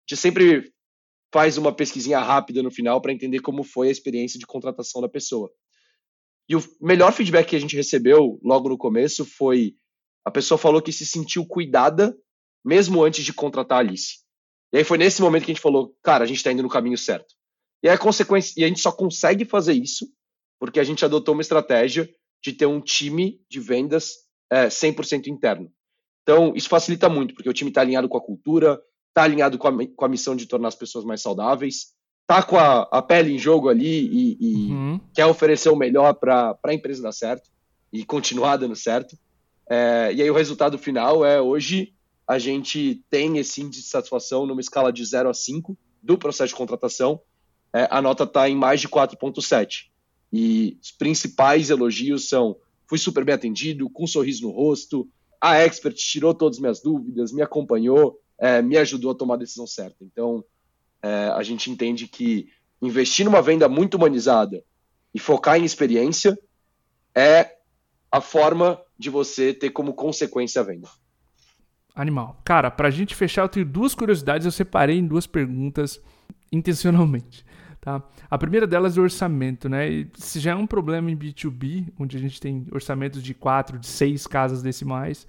gente 0.06 0.20
sempre 0.20 0.72
faz 1.32 1.56
uma 1.56 1.74
pesquisinha 1.74 2.18
rápida 2.18 2.62
no 2.62 2.70
final 2.70 3.00
para 3.00 3.12
entender 3.12 3.40
como 3.40 3.64
foi 3.64 3.88
a 3.88 3.90
experiência 3.90 4.38
de 4.38 4.46
contratação 4.46 5.00
da 5.00 5.08
pessoa. 5.08 5.50
E 6.48 6.56
o 6.56 6.62
melhor 6.80 7.12
feedback 7.12 7.48
que 7.48 7.56
a 7.56 7.60
gente 7.60 7.76
recebeu 7.76 8.38
logo 8.42 8.68
no 8.68 8.78
começo 8.78 9.24
foi 9.24 9.74
a 10.24 10.30
pessoa 10.30 10.58
falou 10.58 10.80
que 10.80 10.92
se 10.92 11.06
sentiu 11.06 11.46
cuidada 11.46 12.16
mesmo 12.64 13.02
antes 13.02 13.24
de 13.24 13.32
contratar 13.32 13.78
a 13.78 13.80
Alice. 13.80 14.18
E 14.72 14.78
aí 14.78 14.84
foi 14.84 14.98
nesse 14.98 15.20
momento 15.20 15.44
que 15.44 15.50
a 15.50 15.54
gente 15.54 15.62
falou, 15.62 15.94
cara, 16.02 16.24
a 16.24 16.26
gente 16.26 16.38
está 16.38 16.50
indo 16.50 16.62
no 16.62 16.68
caminho 16.68 16.96
certo. 16.96 17.34
E 17.82 17.88
a 17.88 17.98
consequência, 17.98 18.54
e 18.58 18.64
a 18.64 18.68
gente 18.68 18.80
só 18.80 18.90
consegue 18.90 19.44
fazer 19.44 19.74
isso 19.74 20.06
porque 20.58 20.80
a 20.80 20.84
gente 20.84 21.04
adotou 21.04 21.34
uma 21.34 21.42
estratégia 21.42 22.08
de 22.42 22.52
ter 22.52 22.66
um 22.66 22.80
time 22.80 23.40
de 23.50 23.60
vendas 23.60 24.14
é, 24.50 24.68
100% 24.68 25.26
interno. 25.26 25.70
Então, 26.22 26.54
isso 26.56 26.68
facilita 26.68 27.08
muito, 27.08 27.34
porque 27.34 27.48
o 27.48 27.52
time 27.52 27.70
está 27.70 27.82
alinhado 27.82 28.08
com 28.08 28.16
a 28.16 28.24
cultura, 28.24 28.80
está 29.08 29.24
alinhado 29.24 29.58
com 29.58 29.68
a, 29.68 29.72
com 29.94 30.04
a, 30.04 30.08
missão 30.08 30.34
de 30.34 30.46
tornar 30.46 30.68
as 30.68 30.74
pessoas 30.74 31.04
mais 31.04 31.20
saudáveis, 31.20 31.88
está 32.24 32.42
com 32.42 32.56
a, 32.56 32.82
a, 32.90 33.02
pele 33.02 33.34
em 33.34 33.38
jogo 33.38 33.68
ali 33.68 33.86
e, 33.86 34.36
e 34.40 34.72
uhum. 34.72 35.00
quer 35.14 35.26
oferecer 35.26 35.68
o 35.68 35.76
melhor 35.76 36.14
para 36.14 36.58
a 36.62 36.74
empresa 36.74 37.02
dar 37.02 37.12
certo 37.12 37.50
e 37.92 38.04
continuar 38.04 38.56
dando 38.56 38.74
certo. 38.74 39.16
É, 39.68 40.12
e 40.14 40.22
aí 40.22 40.30
o 40.30 40.34
resultado 40.34 40.78
final 40.78 41.24
é 41.24 41.40
hoje 41.40 41.94
a 42.26 42.38
gente 42.38 43.02
tem 43.10 43.36
esse 43.38 43.60
índice 43.60 43.82
de 43.82 43.88
satisfação 43.88 44.46
numa 44.46 44.60
escala 44.60 44.92
de 44.92 45.04
0 45.04 45.28
a 45.28 45.34
5 45.34 45.76
do 46.02 46.16
processo 46.16 46.48
de 46.48 46.56
contratação. 46.56 47.20
É, 47.72 47.86
a 47.90 48.00
nota 48.00 48.24
está 48.24 48.48
em 48.48 48.56
mais 48.56 48.80
de 48.80 48.88
4,7. 48.88 49.86
E 50.32 50.78
os 50.82 50.90
principais 50.90 51.68
elogios 51.68 52.28
são: 52.28 52.56
fui 52.88 52.98
super 52.98 53.24
bem 53.24 53.34
atendido, 53.34 53.90
com 53.90 54.04
um 54.04 54.06
sorriso 54.06 54.42
no 54.42 54.50
rosto, 54.50 55.08
a 55.40 55.56
expert 55.56 55.96
tirou 55.96 56.32
todas 56.32 56.56
as 56.56 56.60
minhas 56.60 56.80
dúvidas, 56.80 57.32
me 57.32 57.42
acompanhou, 57.42 58.18
é, 58.38 58.62
me 58.62 58.78
ajudou 58.78 59.10
a 59.10 59.14
tomar 59.14 59.34
a 59.34 59.38
decisão 59.38 59.66
certa. 59.66 59.98
Então, 60.02 60.42
é, 61.04 61.28
a 61.36 61.42
gente 61.42 61.70
entende 61.70 62.08
que 62.08 62.48
investir 62.80 63.26
numa 63.26 63.42
venda 63.42 63.68
muito 63.68 63.98
humanizada 63.98 64.64
e 65.12 65.18
focar 65.18 65.60
em 65.60 65.64
experiência 65.64 66.36
é 67.14 67.56
a 68.10 68.22
forma 68.22 68.80
de 68.98 69.10
você 69.10 69.52
ter 69.52 69.68
como 69.68 69.92
consequência 69.92 70.62
a 70.62 70.64
venda. 70.64 70.88
Animal. 71.94 72.40
Cara, 72.42 72.70
pra 72.70 72.90
gente 72.90 73.14
fechar, 73.14 73.42
eu 73.42 73.48
tenho 73.50 73.66
duas 73.66 73.94
curiosidades, 73.94 74.46
eu 74.46 74.50
separei 74.50 74.96
em 74.98 75.06
duas 75.06 75.26
perguntas 75.26 76.00
intencionalmente. 76.50 77.44
Tá? 77.82 78.02
A 78.30 78.38
primeira 78.38 78.66
delas 78.66 78.96
é 78.96 79.00
o 79.00 79.02
orçamento, 79.02 79.68
né? 79.68 80.08
Se 80.14 80.40
já 80.40 80.52
é 80.52 80.54
um 80.54 80.66
problema 80.66 81.10
em 81.10 81.16
B2B, 81.16 81.92
onde 82.00 82.16
a 82.16 82.20
gente 82.20 82.40
tem 82.40 82.66
orçamentos 82.72 83.22
de 83.22 83.34
quatro, 83.34 83.78
de 83.78 83.86
seis 83.86 84.26
casas 84.26 84.62
decimais, 84.62 85.26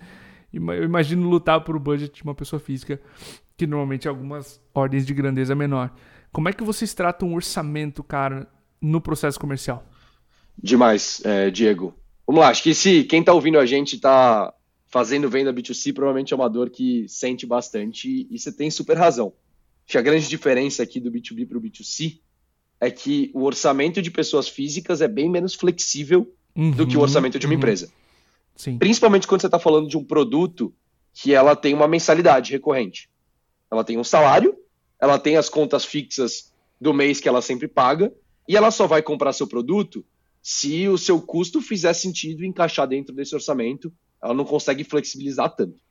eu 0.54 0.86
imagino 0.86 1.28
lutar 1.30 1.62
por 1.66 1.76
o 1.76 1.80
budget 1.80 2.16
de 2.16 2.24
uma 2.24 2.34
pessoa 2.34 2.62
física, 2.62 3.02
que 3.58 3.66
normalmente 3.66 4.08
é 4.08 4.10
algumas 4.10 4.62
ordens 4.74 5.06
de 5.06 5.14
grandeza 5.14 5.56
menor. 5.56 5.94
Como 6.32 6.50
é 6.50 6.54
que 6.54 6.64
vocês 6.64 6.94
tratam 6.94 7.32
o 7.32 7.36
orçamento, 7.36 8.04
cara, 8.04 8.48
no 8.82 9.00
processo 9.00 9.40
comercial? 9.40 9.88
Demais, 10.62 11.22
é, 11.24 11.50
Diego. 11.50 11.94
Vamos 12.28 12.42
lá, 12.42 12.50
acho 12.50 12.64
que 12.64 12.74
se 12.74 13.04
quem 13.04 13.20
está 13.20 13.34
ouvindo 13.34 13.60
a 13.60 13.66
gente 13.66 13.96
está 13.96 14.54
fazendo 14.88 15.30
venda 15.30 15.54
B2C, 15.54 15.94
provavelmente 15.94 16.34
é 16.34 16.36
uma 16.36 16.50
dor 16.50 16.70
que 16.70 17.06
sente 17.08 17.46
bastante 17.46 18.28
e 18.30 18.40
você 18.40 18.52
tem 18.52 18.72
super 18.72 18.98
razão. 18.98 19.34
Acho 19.86 19.92
que 19.92 19.98
a 19.98 20.02
grande 20.02 20.28
diferença 20.28 20.82
aqui 20.82 21.00
do 21.00 21.12
B2B 21.12 21.48
para 21.48 21.58
o 21.58 21.62
B2C 21.62 22.20
é 22.80 22.90
que 22.90 23.32
o 23.34 23.44
orçamento 23.44 24.02
de 24.02 24.10
pessoas 24.10 24.48
físicas 24.48 25.02
é 25.02 25.08
bem 25.08 25.30
menos 25.30 25.54
flexível 25.54 26.34
uhum, 26.56 26.72
do 26.72 26.88
que 26.88 26.98
o 26.98 27.02
orçamento 27.02 27.38
de 27.38 27.46
uma 27.46 27.54
uhum. 27.54 27.60
empresa. 27.60 27.90
Sim. 28.56 28.78
Principalmente 28.78 29.28
quando 29.28 29.42
você 29.42 29.48
está 29.48 29.60
falando 29.60 29.88
de 29.88 29.98
um 29.98 30.04
produto 30.04 30.74
que 31.14 31.34
ela 31.34 31.56
tem 31.56 31.74
uma 31.74 31.88
mensalidade 31.88 32.52
recorrente. 32.52 33.10
Ela 33.72 33.84
tem 33.84 33.98
um 33.98 34.04
salário, 34.04 34.58
ela 35.00 35.20
tem 35.20 35.38
as 35.38 35.50
contas 35.50 35.86
fixas 35.86 36.54
do 36.80 36.94
mês 36.94 37.20
que 37.20 37.28
ela 37.28 37.42
sempre 37.42 37.68
paga, 37.68 38.14
e 38.48 38.56
ela 38.56 38.72
só 38.72 38.88
vai 38.88 39.02
comprar 39.02 39.34
seu 39.34 39.48
produto 39.48 40.06
se 40.42 40.88
o 40.88 40.98
seu 40.98 41.20
custo 41.20 41.62
fizer 41.62 41.94
sentido 41.94 42.46
encaixar 42.46 42.88
dentro 42.88 43.16
desse 43.16 43.34
orçamento. 43.34 43.92
Ela 44.22 44.34
não 44.34 44.46
consegue 44.46 44.84
flexibilizar 44.84 45.56
tanto. 45.56 45.82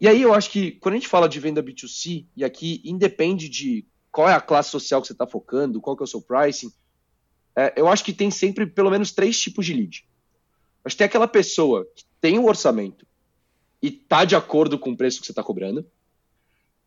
E 0.00 0.06
aí 0.06 0.22
eu 0.22 0.32
acho 0.32 0.50
que 0.50 0.72
quando 0.72 0.94
a 0.94 0.98
gente 0.98 1.08
fala 1.08 1.28
de 1.28 1.40
venda 1.40 1.62
B2C, 1.62 2.26
e 2.36 2.44
aqui 2.44 2.80
independe 2.84 3.48
de 3.48 3.84
qual 4.12 4.28
é 4.28 4.32
a 4.32 4.40
classe 4.40 4.70
social 4.70 5.00
que 5.00 5.08
você 5.08 5.12
está 5.12 5.26
focando, 5.26 5.80
qual 5.80 5.96
que 5.96 6.02
é 6.02 6.04
o 6.04 6.06
seu 6.06 6.22
pricing. 6.22 6.72
É, 7.56 7.72
eu 7.76 7.88
acho 7.88 8.04
que 8.04 8.12
tem 8.12 8.30
sempre 8.30 8.66
pelo 8.66 8.90
menos 8.90 9.10
três 9.10 9.40
tipos 9.40 9.66
de 9.66 9.74
lead. 9.74 10.06
Acho 10.84 10.94
que 10.94 10.98
tem 10.98 11.06
aquela 11.06 11.26
pessoa 11.26 11.84
que 11.96 12.04
tem 12.20 12.38
o 12.38 12.42
um 12.42 12.46
orçamento 12.46 13.04
e 13.82 13.88
está 13.88 14.24
de 14.24 14.36
acordo 14.36 14.78
com 14.78 14.90
o 14.90 14.96
preço 14.96 15.20
que 15.20 15.26
você 15.26 15.32
está 15.32 15.42
cobrando. 15.42 15.84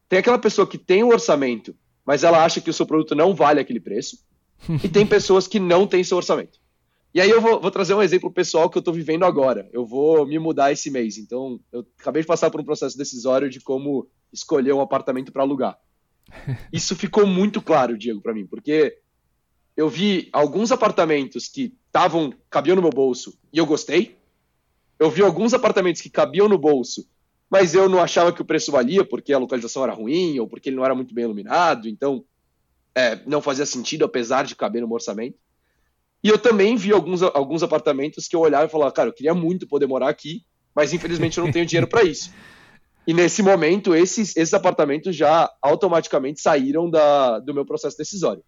Tem 0.09 0.19
aquela 0.19 0.39
pessoa 0.39 0.67
que 0.67 0.77
tem 0.77 1.03
o 1.03 1.07
um 1.07 1.11
orçamento, 1.11 1.75
mas 2.05 2.23
ela 2.23 2.43
acha 2.43 2.61
que 2.61 2.69
o 2.69 2.73
seu 2.73 2.85
produto 2.85 3.15
não 3.15 3.35
vale 3.35 3.59
aquele 3.59 3.79
preço. 3.79 4.25
e 4.83 4.89
tem 4.89 5.05
pessoas 5.05 5.47
que 5.47 5.59
não 5.59 5.85
têm 5.85 6.03
seu 6.03 6.17
orçamento. 6.17 6.59
E 7.13 7.21
aí 7.21 7.29
eu 7.29 7.41
vou, 7.41 7.59
vou 7.59 7.71
trazer 7.71 7.93
um 7.93 8.01
exemplo 8.01 8.31
pessoal 8.31 8.69
que 8.69 8.77
eu 8.77 8.81
estou 8.81 8.93
vivendo 8.93 9.23
agora. 9.23 9.67
Eu 9.71 9.85
vou 9.85 10.25
me 10.25 10.37
mudar 10.37 10.71
esse 10.71 10.91
mês. 10.91 11.17
Então, 11.17 11.59
eu 11.71 11.85
acabei 11.99 12.21
de 12.21 12.27
passar 12.27 12.51
por 12.51 12.61
um 12.61 12.65
processo 12.65 12.97
decisório 12.97 13.49
de 13.49 13.59
como 13.59 14.07
escolher 14.31 14.73
um 14.73 14.81
apartamento 14.81 15.31
para 15.31 15.41
alugar. 15.41 15.77
Isso 16.71 16.95
ficou 16.95 17.25
muito 17.25 17.61
claro, 17.61 17.97
Diego, 17.97 18.21
para 18.21 18.33
mim, 18.33 18.45
porque 18.45 18.99
eu 19.75 19.89
vi 19.89 20.29
alguns 20.33 20.71
apartamentos 20.71 21.47
que 21.47 21.73
estavam 21.87 22.33
cabiam 22.49 22.75
no 22.75 22.81
meu 22.81 22.91
bolso 22.91 23.37
e 23.53 23.57
eu 23.57 23.65
gostei. 23.65 24.17
Eu 24.99 25.09
vi 25.09 25.21
alguns 25.21 25.53
apartamentos 25.53 26.01
que 26.01 26.09
cabiam 26.09 26.49
no 26.49 26.57
bolso, 26.57 27.07
mas 27.49 27.73
eu 27.73 27.88
não 27.88 27.99
achava 27.99 28.33
que 28.33 28.41
o 28.41 28.45
preço 28.45 28.71
valia 28.71 29.05
porque 29.05 29.31
a 29.31 29.38
localização 29.38 29.83
era 29.83 29.93
ruim 29.93 30.39
ou 30.39 30.47
porque 30.47 30.69
ele 30.69 30.75
não 30.75 30.86
era 30.86 30.95
muito 30.95 31.13
bem 31.13 31.23
iluminado, 31.23 31.88
então 31.88 32.23
é, 32.93 33.19
não 33.25 33.41
fazia 33.41 33.65
sentido 33.65 34.03
apesar 34.03 34.43
de 34.43 34.55
caber 34.55 34.81
no 34.81 34.93
orçamento. 34.93 35.38
E 36.23 36.29
eu 36.29 36.38
também 36.38 36.75
vi 36.75 36.91
alguns, 36.91 37.21
alguns 37.21 37.63
apartamentos 37.63 38.27
que 38.27 38.36
eu 38.36 38.39
olhava 38.39 38.65
e 38.65 38.69
falava, 38.69 38.91
cara, 38.91 39.10
eu 39.10 39.13
queria 39.13 39.33
muito 39.33 39.67
poder 39.67 39.88
morar 39.88 40.10
aqui, 40.10 40.45
mas 40.75 40.93
infelizmente 40.93 41.38
eu 41.38 41.45
não 41.45 41.51
tenho 41.51 41.65
dinheiro 41.65 41.88
para 41.88 42.03
isso. 42.03 42.31
E 43.05 43.13
nesse 43.13 43.41
momento, 43.41 43.95
esses, 43.95 44.36
esses 44.36 44.53
apartamentos 44.53 45.15
já 45.15 45.49
automaticamente 45.62 46.41
saíram 46.41 46.89
da, 46.89 47.39
do 47.39 47.53
meu 47.53 47.65
processo 47.65 47.97
decisório. 47.97 48.43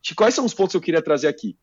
De 0.00 0.14
quais 0.14 0.34
são 0.34 0.44
os 0.44 0.54
pontos 0.54 0.72
que 0.72 0.76
eu 0.76 0.82
queria 0.82 1.02
trazer 1.02 1.26
aqui? 1.26 1.58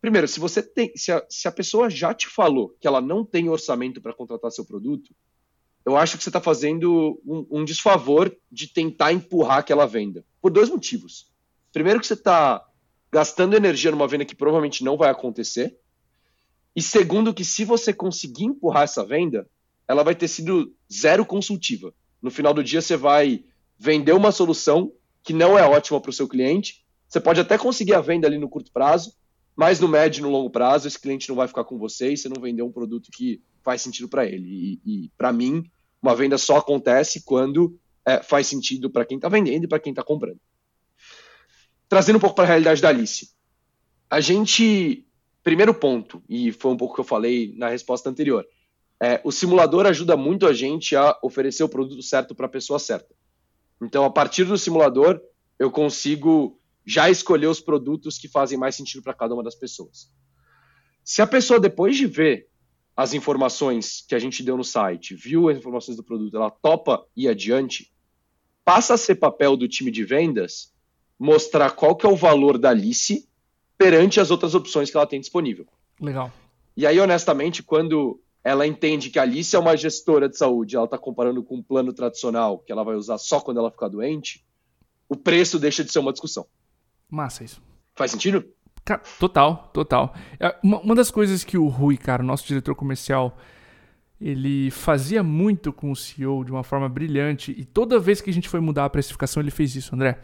Primeiro, 0.00 0.28
se 0.28 0.38
você 0.38 0.62
tem, 0.62 0.92
se 0.94 1.10
a, 1.10 1.24
se 1.28 1.48
a 1.48 1.52
pessoa 1.52 1.88
já 1.88 2.12
te 2.12 2.28
falou 2.28 2.76
que 2.80 2.86
ela 2.86 3.00
não 3.00 3.24
tem 3.24 3.48
orçamento 3.48 4.00
para 4.00 4.12
contratar 4.12 4.50
seu 4.52 4.64
produto, 4.64 5.14
eu 5.88 5.96
acho 5.96 6.18
que 6.18 6.22
você 6.22 6.28
está 6.28 6.40
fazendo 6.40 7.18
um, 7.24 7.60
um, 7.60 7.64
desfavor 7.64 8.30
de 8.52 8.66
tentar 8.66 9.10
empurrar 9.10 9.58
aquela 9.58 9.86
venda. 9.86 10.22
Por 10.38 10.50
dois 10.50 10.68
motivos. 10.68 11.32
Primeiro, 11.72 11.98
que 11.98 12.06
você 12.06 12.12
está 12.12 12.62
gastando 13.10 13.56
energia 13.56 13.90
numa 13.90 14.06
venda 14.06 14.26
que 14.26 14.34
provavelmente 14.34 14.84
não 14.84 14.98
vai 14.98 15.08
acontecer. 15.08 15.78
E 16.76 16.82
segundo, 16.82 17.32
que 17.32 17.42
se 17.42 17.64
você 17.64 17.90
conseguir 17.94 18.44
empurrar 18.44 18.82
essa 18.82 19.02
venda, 19.02 19.48
ela 19.88 20.02
vai 20.02 20.14
ter 20.14 20.28
sido 20.28 20.74
zero 20.92 21.24
consultiva. 21.24 21.94
No 22.20 22.30
final 22.30 22.52
do 22.52 22.62
dia, 22.62 22.82
você 22.82 22.94
vai 22.94 23.42
vender 23.78 24.12
uma 24.12 24.30
solução 24.30 24.92
que 25.24 25.32
não 25.32 25.58
é 25.58 25.62
ótima 25.66 25.98
para 26.02 26.10
o 26.10 26.12
seu 26.12 26.28
cliente. 26.28 26.84
Você 27.08 27.18
pode 27.18 27.40
até 27.40 27.56
conseguir 27.56 27.94
a 27.94 28.02
venda 28.02 28.26
ali 28.26 28.36
no 28.36 28.50
curto 28.50 28.70
prazo, 28.70 29.14
mas 29.56 29.80
no 29.80 29.88
médio 29.88 30.20
e 30.20 30.22
no 30.22 30.28
longo 30.28 30.50
prazo 30.50 30.86
esse 30.86 31.00
cliente 31.00 31.30
não 31.30 31.36
vai 31.36 31.48
ficar 31.48 31.64
com 31.64 31.78
você 31.78 32.12
e 32.12 32.16
você 32.18 32.28
não 32.28 32.42
vendeu 32.42 32.66
um 32.66 32.72
produto 32.72 33.08
que 33.10 33.40
faz 33.62 33.80
sentido 33.80 34.06
para 34.06 34.26
ele. 34.26 34.80
E, 34.84 35.04
e 35.04 35.10
para 35.16 35.32
mim, 35.32 35.64
uma 36.02 36.14
venda 36.14 36.38
só 36.38 36.58
acontece 36.58 37.22
quando 37.24 37.78
é, 38.04 38.22
faz 38.22 38.46
sentido 38.46 38.90
para 38.90 39.04
quem 39.04 39.16
está 39.16 39.28
vendendo 39.28 39.64
e 39.64 39.68
para 39.68 39.80
quem 39.80 39.92
está 39.92 40.02
comprando. 40.02 40.40
Trazendo 41.88 42.16
um 42.16 42.20
pouco 42.20 42.36
para 42.36 42.44
a 42.44 42.48
realidade 42.48 42.80
da 42.80 42.88
Alice. 42.88 43.30
A 44.10 44.20
gente, 44.20 45.06
primeiro 45.42 45.74
ponto, 45.74 46.22
e 46.28 46.52
foi 46.52 46.72
um 46.72 46.76
pouco 46.76 46.94
que 46.94 47.00
eu 47.00 47.04
falei 47.04 47.54
na 47.56 47.68
resposta 47.68 48.08
anterior, 48.08 48.46
é, 49.00 49.20
o 49.22 49.30
simulador 49.30 49.86
ajuda 49.86 50.16
muito 50.16 50.46
a 50.46 50.52
gente 50.52 50.96
a 50.96 51.16
oferecer 51.22 51.62
o 51.62 51.68
produto 51.68 52.02
certo 52.02 52.34
para 52.34 52.46
a 52.46 52.50
pessoa 52.50 52.78
certa. 52.78 53.14
Então, 53.80 54.04
a 54.04 54.10
partir 54.10 54.44
do 54.44 54.58
simulador, 54.58 55.20
eu 55.58 55.70
consigo 55.70 56.60
já 56.84 57.08
escolher 57.08 57.46
os 57.46 57.60
produtos 57.60 58.18
que 58.18 58.28
fazem 58.28 58.58
mais 58.58 58.74
sentido 58.74 59.02
para 59.02 59.14
cada 59.14 59.34
uma 59.34 59.42
das 59.42 59.54
pessoas. 59.54 60.10
Se 61.04 61.22
a 61.22 61.26
pessoa, 61.26 61.60
depois 61.60 61.96
de 61.96 62.06
ver 62.06 62.47
as 62.98 63.14
informações 63.14 64.04
que 64.08 64.14
a 64.16 64.18
gente 64.18 64.42
deu 64.42 64.56
no 64.56 64.64
site, 64.64 65.14
viu 65.14 65.48
as 65.48 65.56
informações 65.56 65.96
do 65.96 66.02
produto, 66.02 66.36
ela 66.36 66.50
topa 66.50 67.06
ir 67.16 67.28
adiante, 67.28 67.92
passa 68.64 68.94
a 68.94 68.98
ser 68.98 69.14
papel 69.14 69.56
do 69.56 69.68
time 69.68 69.92
de 69.92 70.02
vendas 70.02 70.74
mostrar 71.16 71.70
qual 71.70 71.94
que 71.94 72.04
é 72.04 72.08
o 72.08 72.16
valor 72.16 72.58
da 72.58 72.70
Alice 72.70 73.28
perante 73.76 74.18
as 74.18 74.32
outras 74.32 74.52
opções 74.52 74.90
que 74.90 74.96
ela 74.96 75.06
tem 75.06 75.20
disponível. 75.20 75.64
Legal. 76.00 76.32
E 76.76 76.84
aí, 76.84 76.98
honestamente, 76.98 77.62
quando 77.62 78.20
ela 78.42 78.66
entende 78.66 79.10
que 79.10 79.20
a 79.20 79.22
Alice 79.22 79.54
é 79.54 79.58
uma 79.60 79.76
gestora 79.76 80.28
de 80.28 80.36
saúde, 80.36 80.74
ela 80.74 80.86
está 80.86 80.98
comparando 80.98 81.40
com 81.44 81.54
um 81.54 81.62
plano 81.62 81.92
tradicional 81.92 82.58
que 82.58 82.72
ela 82.72 82.82
vai 82.82 82.96
usar 82.96 83.18
só 83.18 83.40
quando 83.40 83.58
ela 83.58 83.70
ficar 83.70 83.86
doente, 83.86 84.44
o 85.08 85.14
preço 85.14 85.60
deixa 85.60 85.84
de 85.84 85.92
ser 85.92 86.00
uma 86.00 86.12
discussão. 86.12 86.48
Massa 87.08 87.44
isso. 87.44 87.62
Faz 87.94 88.10
sentido? 88.10 88.44
Total, 88.96 89.70
total. 89.74 90.14
É, 90.40 90.54
uma, 90.62 90.80
uma 90.80 90.94
das 90.94 91.10
coisas 91.10 91.44
que 91.44 91.58
o 91.58 91.66
Rui, 91.68 91.96
cara, 91.96 92.22
nosso 92.22 92.46
diretor 92.46 92.74
comercial, 92.74 93.36
ele 94.20 94.70
fazia 94.70 95.22
muito 95.22 95.72
com 95.72 95.92
o 95.92 95.96
CEO 95.96 96.44
de 96.44 96.50
uma 96.50 96.64
forma 96.64 96.88
brilhante 96.88 97.54
e 97.56 97.64
toda 97.64 98.00
vez 98.00 98.20
que 98.20 98.30
a 98.30 98.32
gente 98.32 98.48
foi 98.48 98.60
mudar 98.60 98.84
a 98.84 98.90
precificação 98.90 99.42
ele 99.42 99.50
fez 99.50 99.76
isso, 99.76 99.94
André. 99.94 100.18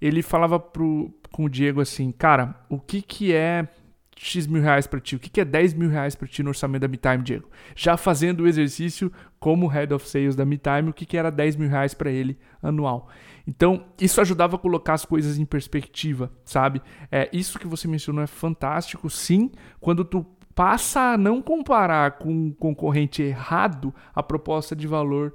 Ele 0.00 0.22
falava 0.22 0.58
pro, 0.58 1.12
com 1.30 1.44
o 1.44 1.48
Diego 1.48 1.80
assim, 1.80 2.10
cara, 2.10 2.54
o 2.68 2.78
que 2.78 3.00
que 3.00 3.32
é 3.32 3.68
X 4.16 4.46
mil 4.46 4.62
reais 4.62 4.86
para 4.86 4.98
ti? 4.98 5.14
O 5.14 5.18
que, 5.18 5.40
é 5.40 5.44
10 5.44 5.74
mil 5.74 5.90
reais 5.90 6.14
para 6.14 6.26
ti 6.26 6.42
no 6.42 6.48
orçamento 6.48 6.82
da 6.82 6.88
MeTime, 6.88 7.22
Diego? 7.22 7.50
Já 7.74 7.96
fazendo 7.96 8.40
o 8.40 8.48
exercício 8.48 9.12
como 9.38 9.66
Head 9.66 9.92
of 9.92 10.08
Sales 10.08 10.34
da 10.34 10.44
MeTime, 10.44 10.88
o 10.88 10.92
que, 10.92 11.04
que 11.04 11.18
era 11.18 11.30
10 11.30 11.56
mil 11.56 11.68
reais 11.68 11.92
para 11.92 12.10
ele 12.10 12.38
anual. 12.62 13.08
Então, 13.46 13.84
isso 14.00 14.20
ajudava 14.20 14.56
a 14.56 14.58
colocar 14.58 14.94
as 14.94 15.04
coisas 15.04 15.38
em 15.38 15.44
perspectiva, 15.44 16.32
sabe? 16.44 16.80
É, 17.12 17.28
isso 17.32 17.58
que 17.58 17.66
você 17.66 17.86
mencionou 17.86 18.24
é 18.24 18.26
fantástico, 18.26 19.08
sim, 19.10 19.52
quando 19.80 20.04
tu 20.04 20.26
passa 20.54 21.12
a 21.12 21.18
não 21.18 21.42
comparar 21.42 22.12
com 22.12 22.32
um 22.32 22.50
concorrente 22.50 23.22
errado, 23.22 23.94
a 24.14 24.22
proposta 24.22 24.74
de 24.74 24.86
valor 24.86 25.34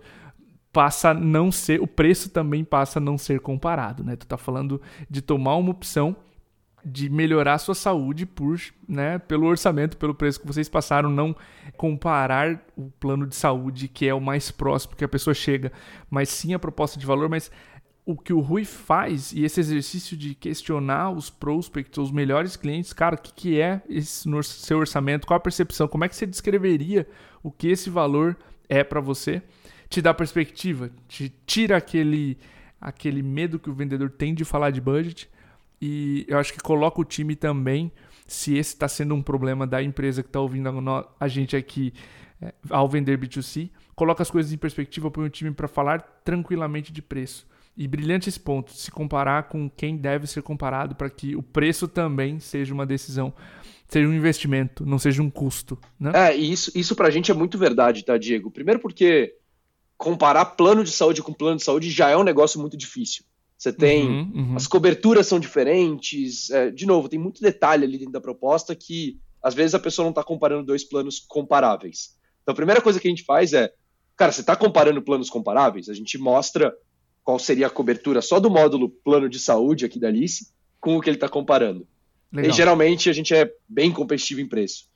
passa 0.74 1.12
a 1.12 1.14
não 1.14 1.52
ser, 1.52 1.80
o 1.80 1.88
preço 1.88 2.30
também 2.30 2.64
passa 2.64 2.98
a 2.98 3.02
não 3.02 3.18
ser 3.18 3.40
comparado, 3.40 4.04
né? 4.04 4.16
Tu 4.16 4.26
tá 4.26 4.38
falando 4.38 4.82
de 5.10 5.22
tomar 5.22 5.56
uma 5.56 5.70
opção 5.70 6.16
de 6.84 7.10
melhorar 7.10 7.56
a 7.56 7.58
sua 7.60 7.76
saúde 7.76 8.26
por, 8.26 8.60
né, 8.88 9.20
pelo 9.20 9.46
orçamento, 9.46 9.98
pelo 9.98 10.16
preço 10.16 10.40
que 10.40 10.48
vocês 10.48 10.68
passaram, 10.68 11.10
não 11.10 11.36
comparar 11.78 12.60
o 12.76 12.90
plano 13.00 13.28
de 13.28 13.36
saúde 13.36 13.88
que 13.88 14.08
é 14.08 14.14
o 14.14 14.22
mais 14.22 14.52
próximo 14.52 14.96
que 14.96 15.04
a 15.04 15.08
pessoa 15.08 15.34
chega, 15.34 15.72
mas 16.10 16.30
sim 16.30 16.54
a 16.54 16.60
proposta 16.60 17.00
de 17.00 17.06
valor, 17.06 17.30
mas 17.30 17.52
o 18.06 18.18
que 18.18 18.34
o 18.34 18.40
Rui 18.40 18.66
faz 18.66 19.32
e 19.32 19.44
esse 19.44 19.60
exercício 19.60 20.18
de 20.18 20.34
questionar 20.34 21.12
os 21.12 21.30
prospects, 21.30 21.98
os 21.98 22.12
melhores 22.12 22.56
clientes, 22.56 22.94
cara, 22.94 23.16
o 23.16 23.18
que, 23.18 23.32
que 23.34 23.62
é 23.62 23.82
esse 23.88 24.28
no 24.28 24.42
seu 24.42 24.80
orçamento, 24.80 25.28
qual 25.28 25.38
a 25.38 25.42
percepção, 25.42 25.88
como 25.88 26.04
é 26.04 26.10
que 26.10 26.16
você 26.16 26.26
descreveria 26.26 27.08
o 27.44 27.52
que 27.52 27.68
esse 27.68 27.90
valor 27.90 28.36
é 28.68 28.84
para 28.84 29.00
você, 29.00 29.42
te 29.88 30.02
dá 30.02 30.14
perspectiva, 30.14 30.90
te 31.08 31.30
tira 31.46 31.78
aquele, 31.78 32.38
aquele 32.80 33.22
medo 33.22 33.60
que 33.60 33.70
o 33.70 33.74
vendedor 33.74 34.10
tem 34.10 34.34
de 34.34 34.44
falar 34.44 34.72
de 34.72 34.82
budget 34.82 35.30
e 35.82 36.26
eu 36.28 36.38
acho 36.38 36.54
que 36.54 36.60
coloca 36.60 37.02
o 37.02 37.06
time 37.06 37.36
também, 37.36 37.92
se 38.28 38.56
esse 38.56 38.74
está 38.74 38.88
sendo 38.88 39.16
um 39.16 39.22
problema 39.22 39.66
da 39.66 39.82
empresa 39.82 40.22
que 40.22 40.30
está 40.30 40.40
ouvindo 40.40 40.70
a 41.20 41.28
gente 41.28 41.56
aqui 41.56 41.94
é, 42.42 42.54
ao 42.70 42.88
vender 42.88 43.18
B2C, 43.18 43.70
coloca 43.96 44.22
as 44.22 44.30
coisas 44.30 44.54
em 44.54 44.58
perspectiva, 44.58 45.10
põe 45.10 45.26
o 45.26 45.30
time 45.30 45.52
para 45.52 45.68
falar 45.68 46.02
tranquilamente 46.24 46.92
de 46.92 47.02
preço. 47.02 47.48
E 47.76 47.88
brilhante 47.88 48.30
esse 48.30 48.40
ponto, 48.40 48.74
se 48.74 48.92
comparar 48.92 49.44
com 49.44 49.70
quem 49.70 49.98
deve 49.98 50.28
ser 50.28 50.42
comparado 50.44 50.94
para 50.94 51.10
que 51.10 51.36
o 51.36 51.42
preço 51.42 51.88
também 51.88 52.40
seja 52.40 52.74
uma 52.74 52.86
decisão, 52.86 53.34
seja 53.88 54.08
um 54.08 54.14
investimento, 54.14 54.86
não 54.86 55.00
seja 55.00 55.22
um 55.22 55.30
custo. 55.30 55.80
Né? 56.00 56.12
É, 56.14 56.38
e 56.38 56.52
isso, 56.52 56.72
isso 56.76 56.96
para 56.96 57.08
a 57.08 57.12
gente 57.12 57.32
é 57.32 57.34
muito 57.34 57.58
verdade, 57.58 58.04
tá, 58.04 58.18
Diego? 58.18 58.52
Primeiro 58.52 58.80
porque 58.80 59.36
comparar 59.98 60.46
plano 60.46 60.84
de 60.84 60.92
saúde 60.92 61.22
com 61.22 61.34
plano 61.34 61.58
de 61.58 61.64
saúde 61.64 61.90
já 61.90 62.10
é 62.10 62.18
um 62.18 62.24
negócio 62.24 62.60
muito 62.60 62.76
difícil. 62.76 63.24
Você 63.62 63.72
tem. 63.72 64.10
Uhum, 64.10 64.32
uhum. 64.34 64.56
As 64.56 64.66
coberturas 64.66 65.28
são 65.28 65.40
diferentes. 65.40 66.50
É, 66.50 66.72
de 66.72 66.88
novo, 66.88 67.08
tem 67.08 67.20
muito 67.20 67.44
detalhe 67.44 67.84
ali 67.84 68.00
dentro 68.00 68.14
da 68.14 68.20
proposta 68.20 68.76
que 68.76 69.20
às 69.40 69.54
vezes 69.54 69.76
a 69.76 69.80
pessoa 69.80 70.04
não 70.04 70.10
está 70.10 70.24
comparando 70.24 70.66
dois 70.66 70.84
planos 70.84 71.20
comparáveis. 71.20 72.18
Então 72.42 72.54
a 72.54 72.56
primeira 72.56 72.82
coisa 72.82 73.00
que 73.00 73.08
a 73.08 73.12
gente 73.12 73.24
faz 73.24 73.54
é, 73.54 73.72
cara, 74.18 74.32
você 74.32 74.42
está 74.42 74.56
comparando 74.56 75.00
planos 75.04 75.30
comparáveis? 75.30 75.90
A 75.90 75.94
gente 75.94 76.18
mostra 76.18 76.76
qual 77.24 77.38
seria 77.38 77.68
a 77.68 77.70
cobertura 77.70 78.20
só 78.20 78.40
do 78.40 78.50
módulo 78.50 78.90
plano 78.90 79.30
de 79.30 79.38
saúde 79.38 79.86
aqui 79.86 80.00
da 80.00 80.08
Alice 80.08 80.48
com 80.80 80.98
o 80.98 81.02
que 81.02 81.12
ele 81.12 81.18
está 81.18 81.30
comparando. 81.30 81.88
Legal. 82.34 82.50
E 82.50 82.54
geralmente 82.56 83.12
a 83.12 83.14
gente 83.14 83.32
é 83.32 83.48
bem 83.70 83.92
competitivo 83.92 84.42
em 84.42 84.48
preço. 84.48 84.90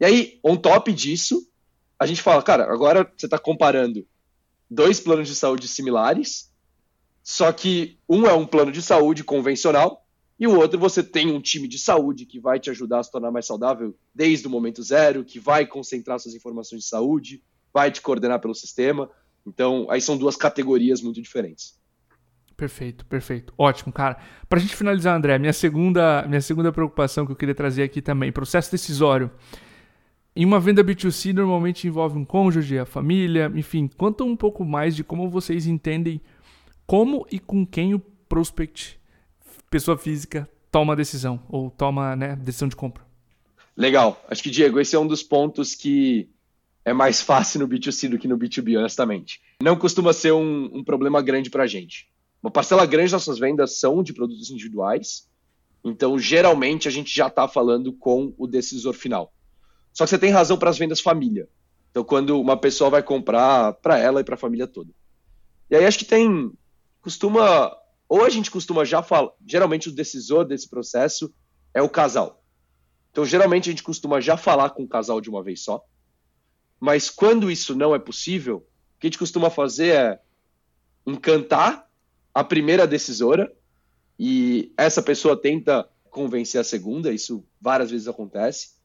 E 0.00 0.04
aí, 0.04 0.40
on 0.42 0.56
top 0.56 0.92
disso, 0.92 1.48
a 1.96 2.04
gente 2.04 2.20
fala, 2.20 2.42
cara, 2.42 2.64
agora 2.64 3.08
você 3.16 3.26
está 3.26 3.38
comparando 3.38 4.04
dois 4.68 4.98
planos 4.98 5.28
de 5.28 5.36
saúde 5.36 5.68
similares 5.68 6.47
só 7.28 7.52
que 7.52 7.98
um 8.08 8.26
é 8.26 8.32
um 8.32 8.46
plano 8.46 8.72
de 8.72 8.80
saúde 8.80 9.22
convencional 9.22 10.02
e 10.40 10.46
o 10.46 10.56
outro 10.56 10.78
você 10.78 11.02
tem 11.02 11.30
um 11.30 11.42
time 11.42 11.68
de 11.68 11.78
saúde 11.78 12.24
que 12.24 12.40
vai 12.40 12.58
te 12.58 12.70
ajudar 12.70 13.00
a 13.00 13.02
se 13.02 13.12
tornar 13.12 13.30
mais 13.30 13.44
saudável 13.44 13.94
desde 14.14 14.46
o 14.46 14.50
momento 14.50 14.82
zero, 14.82 15.22
que 15.22 15.38
vai 15.38 15.66
concentrar 15.66 16.18
suas 16.18 16.34
informações 16.34 16.84
de 16.84 16.88
saúde, 16.88 17.42
vai 17.70 17.90
te 17.90 18.00
coordenar 18.00 18.40
pelo 18.40 18.54
sistema. 18.54 19.10
Então, 19.46 19.86
aí 19.90 20.00
são 20.00 20.16
duas 20.16 20.36
categorias 20.36 21.02
muito 21.02 21.20
diferentes. 21.20 21.78
Perfeito, 22.56 23.04
perfeito. 23.04 23.52
Ótimo, 23.58 23.92
cara. 23.92 24.16
Para 24.48 24.58
a 24.58 24.62
gente 24.62 24.74
finalizar, 24.74 25.14
André, 25.14 25.38
minha 25.38 25.52
segunda, 25.52 26.24
minha 26.26 26.40
segunda 26.40 26.72
preocupação 26.72 27.26
que 27.26 27.32
eu 27.32 27.36
queria 27.36 27.54
trazer 27.54 27.82
aqui 27.82 28.00
também, 28.00 28.32
processo 28.32 28.70
decisório. 28.70 29.30
Em 30.34 30.46
uma 30.46 30.58
venda 30.58 30.82
B2C, 30.82 31.34
normalmente 31.34 31.86
envolve 31.86 32.16
um 32.16 32.24
cônjuge, 32.24 32.78
a 32.78 32.86
família, 32.86 33.52
enfim. 33.54 33.86
Conta 33.86 34.24
um 34.24 34.34
pouco 34.34 34.64
mais 34.64 34.96
de 34.96 35.04
como 35.04 35.28
vocês 35.28 35.66
entendem 35.66 36.22
como 36.88 37.26
e 37.30 37.38
com 37.38 37.66
quem 37.66 37.92
o 37.92 37.98
prospect, 37.98 38.98
pessoa 39.70 39.98
física, 39.98 40.48
toma 40.72 40.94
a 40.94 40.96
decisão 40.96 41.38
ou 41.46 41.70
toma 41.70 42.16
né, 42.16 42.34
decisão 42.34 42.66
de 42.66 42.74
compra. 42.74 43.04
Legal. 43.76 44.24
Acho 44.26 44.42
que, 44.42 44.50
Diego, 44.50 44.80
esse 44.80 44.96
é 44.96 44.98
um 44.98 45.06
dos 45.06 45.22
pontos 45.22 45.74
que 45.74 46.30
é 46.86 46.94
mais 46.94 47.20
fácil 47.22 47.60
no 47.60 47.68
B2C 47.68 48.08
do 48.08 48.18
que 48.18 48.26
no 48.26 48.38
B2B, 48.38 48.78
honestamente. 48.78 49.38
Não 49.62 49.76
costuma 49.76 50.14
ser 50.14 50.32
um, 50.32 50.78
um 50.78 50.82
problema 50.82 51.20
grande 51.20 51.50
para 51.50 51.64
a 51.64 51.66
gente. 51.66 52.08
Uma 52.42 52.50
parcela 52.50 52.86
grande 52.86 53.12
das 53.12 53.26
nossas 53.26 53.38
vendas 53.38 53.78
são 53.78 54.02
de 54.02 54.14
produtos 54.14 54.50
individuais, 54.50 55.28
então 55.84 56.18
geralmente 56.18 56.88
a 56.88 56.90
gente 56.90 57.14
já 57.14 57.26
está 57.26 57.46
falando 57.46 57.92
com 57.92 58.32
o 58.38 58.46
decisor 58.46 58.94
final. 58.94 59.30
Só 59.92 60.04
que 60.04 60.10
você 60.10 60.18
tem 60.18 60.30
razão 60.30 60.56
para 60.56 60.70
as 60.70 60.78
vendas 60.78 61.00
família. 61.00 61.50
Então, 61.90 62.02
quando 62.02 62.40
uma 62.40 62.56
pessoa 62.56 62.88
vai 62.88 63.02
comprar 63.02 63.74
para 63.74 63.98
ela 63.98 64.22
e 64.22 64.24
para 64.24 64.36
a 64.36 64.38
família 64.38 64.66
toda. 64.66 64.90
E 65.70 65.76
aí 65.76 65.84
acho 65.84 65.98
que 65.98 66.04
tem 66.06 66.50
costuma, 67.00 67.74
ou 68.08 68.24
a 68.24 68.30
gente 68.30 68.50
costuma 68.50 68.84
já 68.84 69.02
falar, 69.02 69.32
geralmente 69.46 69.88
o 69.88 69.94
decisor 69.94 70.44
desse 70.44 70.68
processo 70.68 71.32
é 71.74 71.82
o 71.82 71.88
casal. 71.88 72.42
Então, 73.10 73.24
geralmente 73.24 73.68
a 73.68 73.72
gente 73.72 73.82
costuma 73.82 74.20
já 74.20 74.36
falar 74.36 74.70
com 74.70 74.84
o 74.84 74.88
casal 74.88 75.20
de 75.20 75.30
uma 75.30 75.42
vez 75.42 75.62
só. 75.62 75.84
Mas 76.78 77.10
quando 77.10 77.50
isso 77.50 77.74
não 77.74 77.94
é 77.94 77.98
possível, 77.98 78.58
o 78.58 79.00
que 79.00 79.06
a 79.06 79.10
gente 79.10 79.18
costuma 79.18 79.50
fazer 79.50 79.94
é 79.94 80.20
encantar 81.06 81.88
a 82.32 82.44
primeira 82.44 82.86
decisora 82.86 83.52
e 84.18 84.72
essa 84.76 85.02
pessoa 85.02 85.40
tenta 85.40 85.88
convencer 86.10 86.60
a 86.60 86.64
segunda, 86.64 87.12
isso 87.12 87.44
várias 87.60 87.90
vezes 87.90 88.08
acontece. 88.08 88.76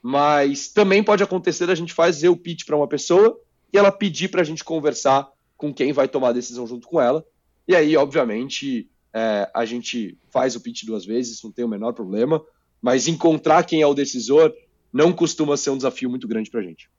Mas 0.00 0.68
também 0.68 1.02
pode 1.02 1.22
acontecer 1.22 1.70
a 1.70 1.74
gente 1.74 1.92
fazer 1.92 2.28
o 2.28 2.36
pitch 2.36 2.64
para 2.64 2.76
uma 2.76 2.88
pessoa 2.88 3.40
e 3.72 3.78
ela 3.78 3.92
pedir 3.92 4.28
para 4.28 4.40
a 4.40 4.44
gente 4.44 4.64
conversar 4.64 5.30
com 5.56 5.72
quem 5.72 5.92
vai 5.92 6.08
tomar 6.08 6.30
a 6.30 6.32
decisão 6.32 6.66
junto 6.66 6.88
com 6.88 7.00
ela. 7.00 7.24
E 7.66 7.74
aí, 7.76 7.96
obviamente, 7.96 8.90
é, 9.12 9.50
a 9.54 9.64
gente 9.64 10.18
faz 10.30 10.56
o 10.56 10.60
pitch 10.60 10.84
duas 10.84 11.04
vezes, 11.04 11.42
não 11.42 11.52
tem 11.52 11.64
o 11.64 11.68
menor 11.68 11.92
problema, 11.92 12.42
mas 12.80 13.06
encontrar 13.06 13.64
quem 13.64 13.82
é 13.82 13.86
o 13.86 13.94
decisor 13.94 14.52
não 14.92 15.12
costuma 15.12 15.56
ser 15.56 15.70
um 15.70 15.76
desafio 15.76 16.10
muito 16.10 16.26
grande 16.28 16.50
para 16.50 16.60
a 16.60 16.62
gente. 16.62 16.90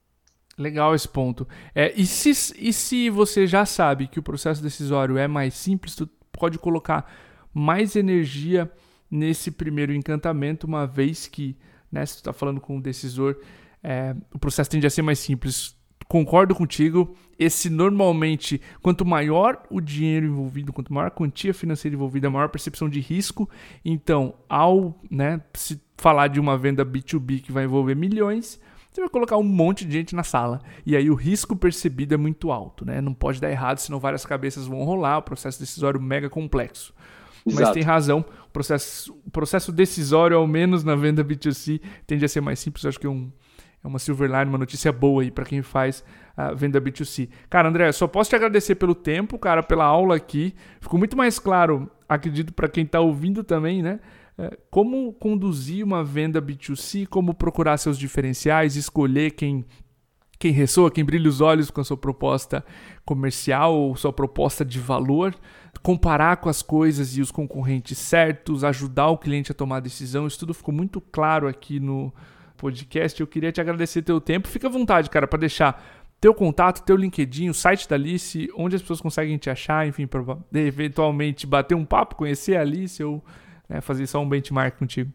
Legal 0.58 0.94
esse 0.94 1.08
ponto. 1.08 1.48
É, 1.74 1.94
e, 1.96 2.06
se, 2.06 2.30
e 2.58 2.72
se 2.72 3.10
você 3.10 3.48
já 3.48 3.66
sabe 3.66 4.08
que 4.08 4.20
o 4.20 4.24
processo 4.24 4.62
decisório 4.62 5.18
é 5.18 5.28
mais 5.28 5.54
simples, 5.56 5.96
tu 5.96 6.08
pode 6.32 6.60
colocar 6.60 7.12
mais 7.54 7.96
energia 7.96 8.72
nesse 9.10 9.52
primeiro 9.52 9.94
encantamento, 9.94 10.66
uma 10.66 10.88
vez 10.88 11.28
que, 11.28 11.56
né, 11.92 12.06
se 12.06 12.16
tu 12.16 12.18
está 12.18 12.34
falando 12.34 12.62
com 12.62 12.78
o 12.78 12.82
decisor, 12.82 13.40
é, 13.84 14.16
o 14.34 14.40
processo 14.40 14.70
tende 14.70 14.88
a 14.88 14.90
ser 14.90 15.02
mais 15.02 15.20
simples. 15.20 15.76
Concordo 16.14 16.54
contigo. 16.54 17.16
Esse 17.40 17.72
normalmente, 17.72 18.62
quanto 18.84 19.04
maior 19.04 19.64
o 19.68 19.82
dinheiro 19.82 20.28
envolvido, 20.28 20.72
quanto 20.72 20.94
maior 20.94 21.08
a 21.08 21.10
quantia 21.10 21.56
financeira 21.56 21.96
envolvida, 21.96 22.30
maior 22.30 22.46
a 22.46 22.50
percepção 22.50 22.88
de 22.88 23.00
risco. 23.00 23.50
Então, 23.84 24.36
ao 24.48 24.96
né, 25.10 25.42
se 25.56 25.82
falar 25.98 26.28
de 26.28 26.40
uma 26.40 26.56
venda 26.56 26.86
B2B 26.86 27.42
que 27.42 27.52
vai 27.52 27.64
envolver 27.64 27.96
milhões, 27.96 28.60
você 28.92 29.02
vai 29.02 29.10
colocar 29.10 29.38
um 29.38 29.44
monte 29.44 29.86
de 29.86 29.94
gente 29.94 30.14
na 30.14 30.22
sala. 30.22 30.62
E 30.86 30.96
aí 30.96 31.10
o 31.10 31.16
risco 31.16 31.56
percebido 31.56 32.14
é 32.14 32.18
muito 32.18 32.52
alto, 32.52 32.86
né? 32.86 33.02
Não 33.02 33.16
pode 33.16 33.42
dar 33.42 33.50
errado, 33.50 33.80
senão 33.80 34.00
várias 34.00 34.24
cabeças 34.24 34.68
vão 34.68 34.84
rolar, 34.84 35.18
o 35.18 35.24
processo 35.24 35.60
decisório 35.60 36.00
mega 36.00 36.30
complexo. 36.30 36.94
Exato. 37.44 37.64
Mas 37.66 37.74
tem 37.74 37.82
razão, 37.82 38.24
o 38.48 38.52
processo, 38.52 39.20
o 39.26 39.32
processo 39.32 39.72
decisório, 39.72 40.38
ao 40.38 40.46
menos 40.46 40.84
na 40.84 40.96
venda 40.96 41.26
B2C, 41.26 41.82
tende 42.06 42.24
a 42.24 42.30
ser 42.30 42.42
mais 42.42 42.60
simples. 42.60 42.84
Eu 42.84 42.90
acho 42.90 43.00
que 43.00 43.08
é, 43.08 43.10
um, 43.10 43.32
é 43.84 43.88
uma 43.88 44.00
silver 44.00 44.30
line, 44.32 44.46
uma 44.46 44.58
notícia 44.58 44.92
boa 44.92 45.24
aí 45.24 45.30
para 45.30 45.46
quem 45.46 45.62
faz 45.62 46.04
a 46.36 46.54
venda 46.54 46.80
B2C. 46.80 47.30
Cara, 47.50 47.68
André, 47.68 47.92
só 47.92 48.08
posso 48.08 48.30
te 48.30 48.36
agradecer 48.36 48.76
pelo 48.76 48.96
tempo, 48.96 49.38
cara, 49.38 49.62
pela 49.62 49.86
aula 49.86 50.16
aqui. 50.16 50.56
Ficou 50.80 50.98
muito 50.98 51.18
mais 51.18 51.38
claro, 51.38 51.92
acredito, 52.08 52.54
para 52.54 52.70
quem 52.70 52.86
está 52.86 53.00
ouvindo 53.00 53.44
também, 53.44 53.84
né? 53.84 54.00
É, 54.36 54.58
como 54.72 55.14
conduzir 55.14 55.86
uma 55.86 56.04
venda 56.04 56.42
B2C, 56.42 57.06
como 57.08 57.36
procurar 57.36 57.78
seus 57.78 58.00
diferenciais, 58.00 58.76
escolher 58.76 59.32
quem 59.32 59.66
quem 60.40 60.52
ressoa, 60.52 60.92
quem 60.92 61.06
brilha 61.06 61.30
os 61.30 61.40
olhos 61.40 61.72
com 61.72 61.80
a 61.80 61.86
sua 61.86 61.96
proposta 61.96 62.66
comercial 63.06 63.74
ou 63.74 63.96
sua 63.96 64.12
proposta 64.12 64.66
de 64.66 64.78
valor, 64.78 65.34
comparar 65.82 66.36
com 66.36 66.50
as 66.50 66.62
coisas 66.62 67.16
e 67.16 67.22
os 67.22 67.32
concorrentes 67.32 67.98
certos, 67.98 68.62
ajudar 68.66 69.08
o 69.08 69.18
cliente 69.18 69.54
a 69.54 69.56
tomar 69.56 69.80
decisão. 69.80 70.28
Isso 70.28 70.40
tudo 70.40 70.54
ficou 70.54 70.74
muito 70.74 71.00
claro 71.00 71.48
aqui 71.48 71.80
no 71.80 72.14
podcast. 72.64 73.20
Eu 73.20 73.28
queria 73.28 73.52
te 73.52 73.60
agradecer 73.60 74.02
teu 74.02 74.22
tempo. 74.22 74.48
Fica 74.48 74.68
à 74.68 74.72
vontade, 74.72 75.10
cara, 75.10 75.28
para 75.28 75.40
deixar 75.40 76.02
teu 76.22 76.34
contato, 76.34 76.86
teu 76.86 76.96
LinkedIn, 76.96 77.50
o 77.50 77.54
site 77.54 77.88
da 77.88 77.96
Alice, 77.96 78.50
onde 78.56 78.78
as 78.78 78.82
pessoas 78.82 79.02
conseguem 79.02 79.38
te 79.38 79.50
achar, 79.50 79.86
enfim, 79.86 80.08
para 80.08 80.24
eventualmente 80.54 81.46
bater 81.46 81.76
um 81.76 81.84
papo, 81.84 82.16
conhecer 82.16 82.56
a 82.56 82.62
Alice 82.62 83.04
ou 83.04 83.22
né, 83.68 83.82
fazer 83.82 84.08
só 84.08 84.22
um 84.22 84.30
benchmark 84.30 84.78
contigo. 84.80 85.12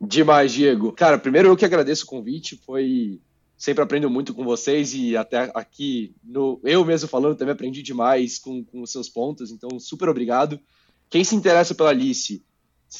Demais, 0.00 0.52
Diego. 0.52 0.92
Cara, 0.92 1.18
primeiro 1.18 1.48
eu 1.48 1.56
que 1.56 1.64
agradeço 1.64 2.04
o 2.04 2.06
convite, 2.06 2.60
foi 2.64 3.20
sempre 3.56 3.82
aprendo 3.82 4.08
muito 4.08 4.32
com 4.32 4.44
vocês 4.44 4.94
e 4.94 5.16
até 5.16 5.50
aqui, 5.52 6.14
no, 6.22 6.60
eu 6.62 6.84
mesmo 6.84 7.08
falando, 7.08 7.36
também 7.36 7.54
aprendi 7.54 7.82
demais 7.82 8.38
com, 8.38 8.64
com 8.64 8.82
os 8.82 8.92
seus 8.92 9.08
pontos, 9.08 9.50
então 9.50 9.80
super 9.80 10.08
obrigado. 10.08 10.60
Quem 11.10 11.24
se 11.24 11.34
interessa 11.34 11.74
pela 11.74 11.90
Alice, 11.90 12.40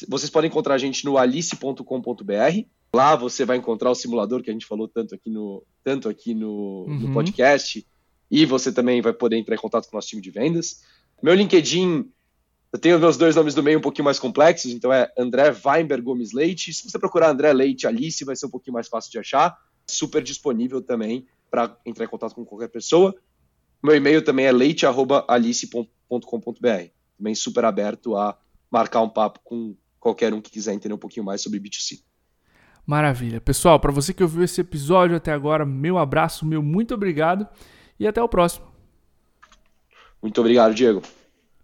vocês 0.07 0.29
podem 0.29 0.49
encontrar 0.49 0.75
a 0.75 0.77
gente 0.77 1.05
no 1.05 1.17
alice.com.br. 1.17 2.65
Lá 2.95 3.15
você 3.15 3.43
vai 3.43 3.57
encontrar 3.57 3.89
o 3.89 3.95
simulador 3.95 4.43
que 4.43 4.49
a 4.49 4.53
gente 4.53 4.65
falou 4.65 4.87
tanto 4.87 5.15
aqui 5.15 5.29
no, 5.29 5.63
tanto 5.83 6.07
aqui 6.07 6.33
no, 6.33 6.85
uhum. 6.87 6.99
no 6.99 7.13
podcast. 7.13 7.85
E 8.29 8.45
você 8.45 8.71
também 8.71 9.01
vai 9.01 9.13
poder 9.13 9.37
entrar 9.37 9.55
em 9.55 9.59
contato 9.59 9.89
com 9.89 9.95
o 9.95 9.97
nosso 9.97 10.09
time 10.09 10.21
de 10.21 10.29
vendas. 10.29 10.83
Meu 11.21 11.33
LinkedIn 11.33 12.11
eu 12.73 12.79
tenho 12.79 12.99
meus 12.99 13.17
dois 13.17 13.35
nomes 13.35 13.53
do 13.53 13.61
meio 13.61 13.77
um 13.77 13.81
pouquinho 13.81 14.05
mais 14.05 14.17
complexos, 14.17 14.71
então 14.71 14.91
é 14.91 15.13
André 15.15 15.55
Weinberg 15.63 16.03
Gomes 16.03 16.33
Leite. 16.33 16.73
Se 16.73 16.89
você 16.89 16.97
procurar 16.97 17.29
André 17.29 17.53
Leite 17.53 17.85
Alice, 17.85 18.25
vai 18.25 18.35
ser 18.35 18.47
um 18.47 18.49
pouquinho 18.49 18.73
mais 18.73 18.87
fácil 18.87 19.11
de 19.11 19.19
achar. 19.19 19.55
Super 19.85 20.23
disponível 20.23 20.81
também 20.81 21.27
para 21.51 21.77
entrar 21.85 22.05
em 22.05 22.07
contato 22.07 22.33
com 22.33 22.43
qualquer 22.43 22.69
pessoa. 22.69 23.15
Meu 23.81 23.95
e-mail 23.95 24.23
também 24.23 24.47
é 24.47 24.51
leite.alice.com.br. 24.51 26.89
Também 27.15 27.35
super 27.35 27.63
aberto 27.63 28.17
a 28.17 28.35
marcar 28.71 29.01
um 29.01 29.09
papo 29.09 29.39
com 29.43 29.75
qualquer 29.99 30.33
um 30.33 30.41
que 30.41 30.49
quiser 30.49 30.73
entender 30.73 30.95
um 30.95 30.97
pouquinho 30.97 31.27
mais 31.27 31.41
sobre 31.41 31.59
B2C. 31.59 32.01
Maravilha. 32.85 33.39
Pessoal, 33.39 33.79
para 33.79 33.91
você 33.91 34.13
que 34.13 34.23
ouviu 34.23 34.43
esse 34.43 34.59
episódio 34.61 35.15
até 35.15 35.31
agora, 35.31 35.65
meu 35.65 35.97
abraço, 35.97 36.45
meu 36.45 36.61
muito 36.61 36.93
obrigado 36.93 37.47
e 37.99 38.07
até 38.07 38.21
o 38.21 38.27
próximo. 38.27 38.65
Muito 40.21 40.39
obrigado, 40.39 40.73
Diego. 40.73 41.01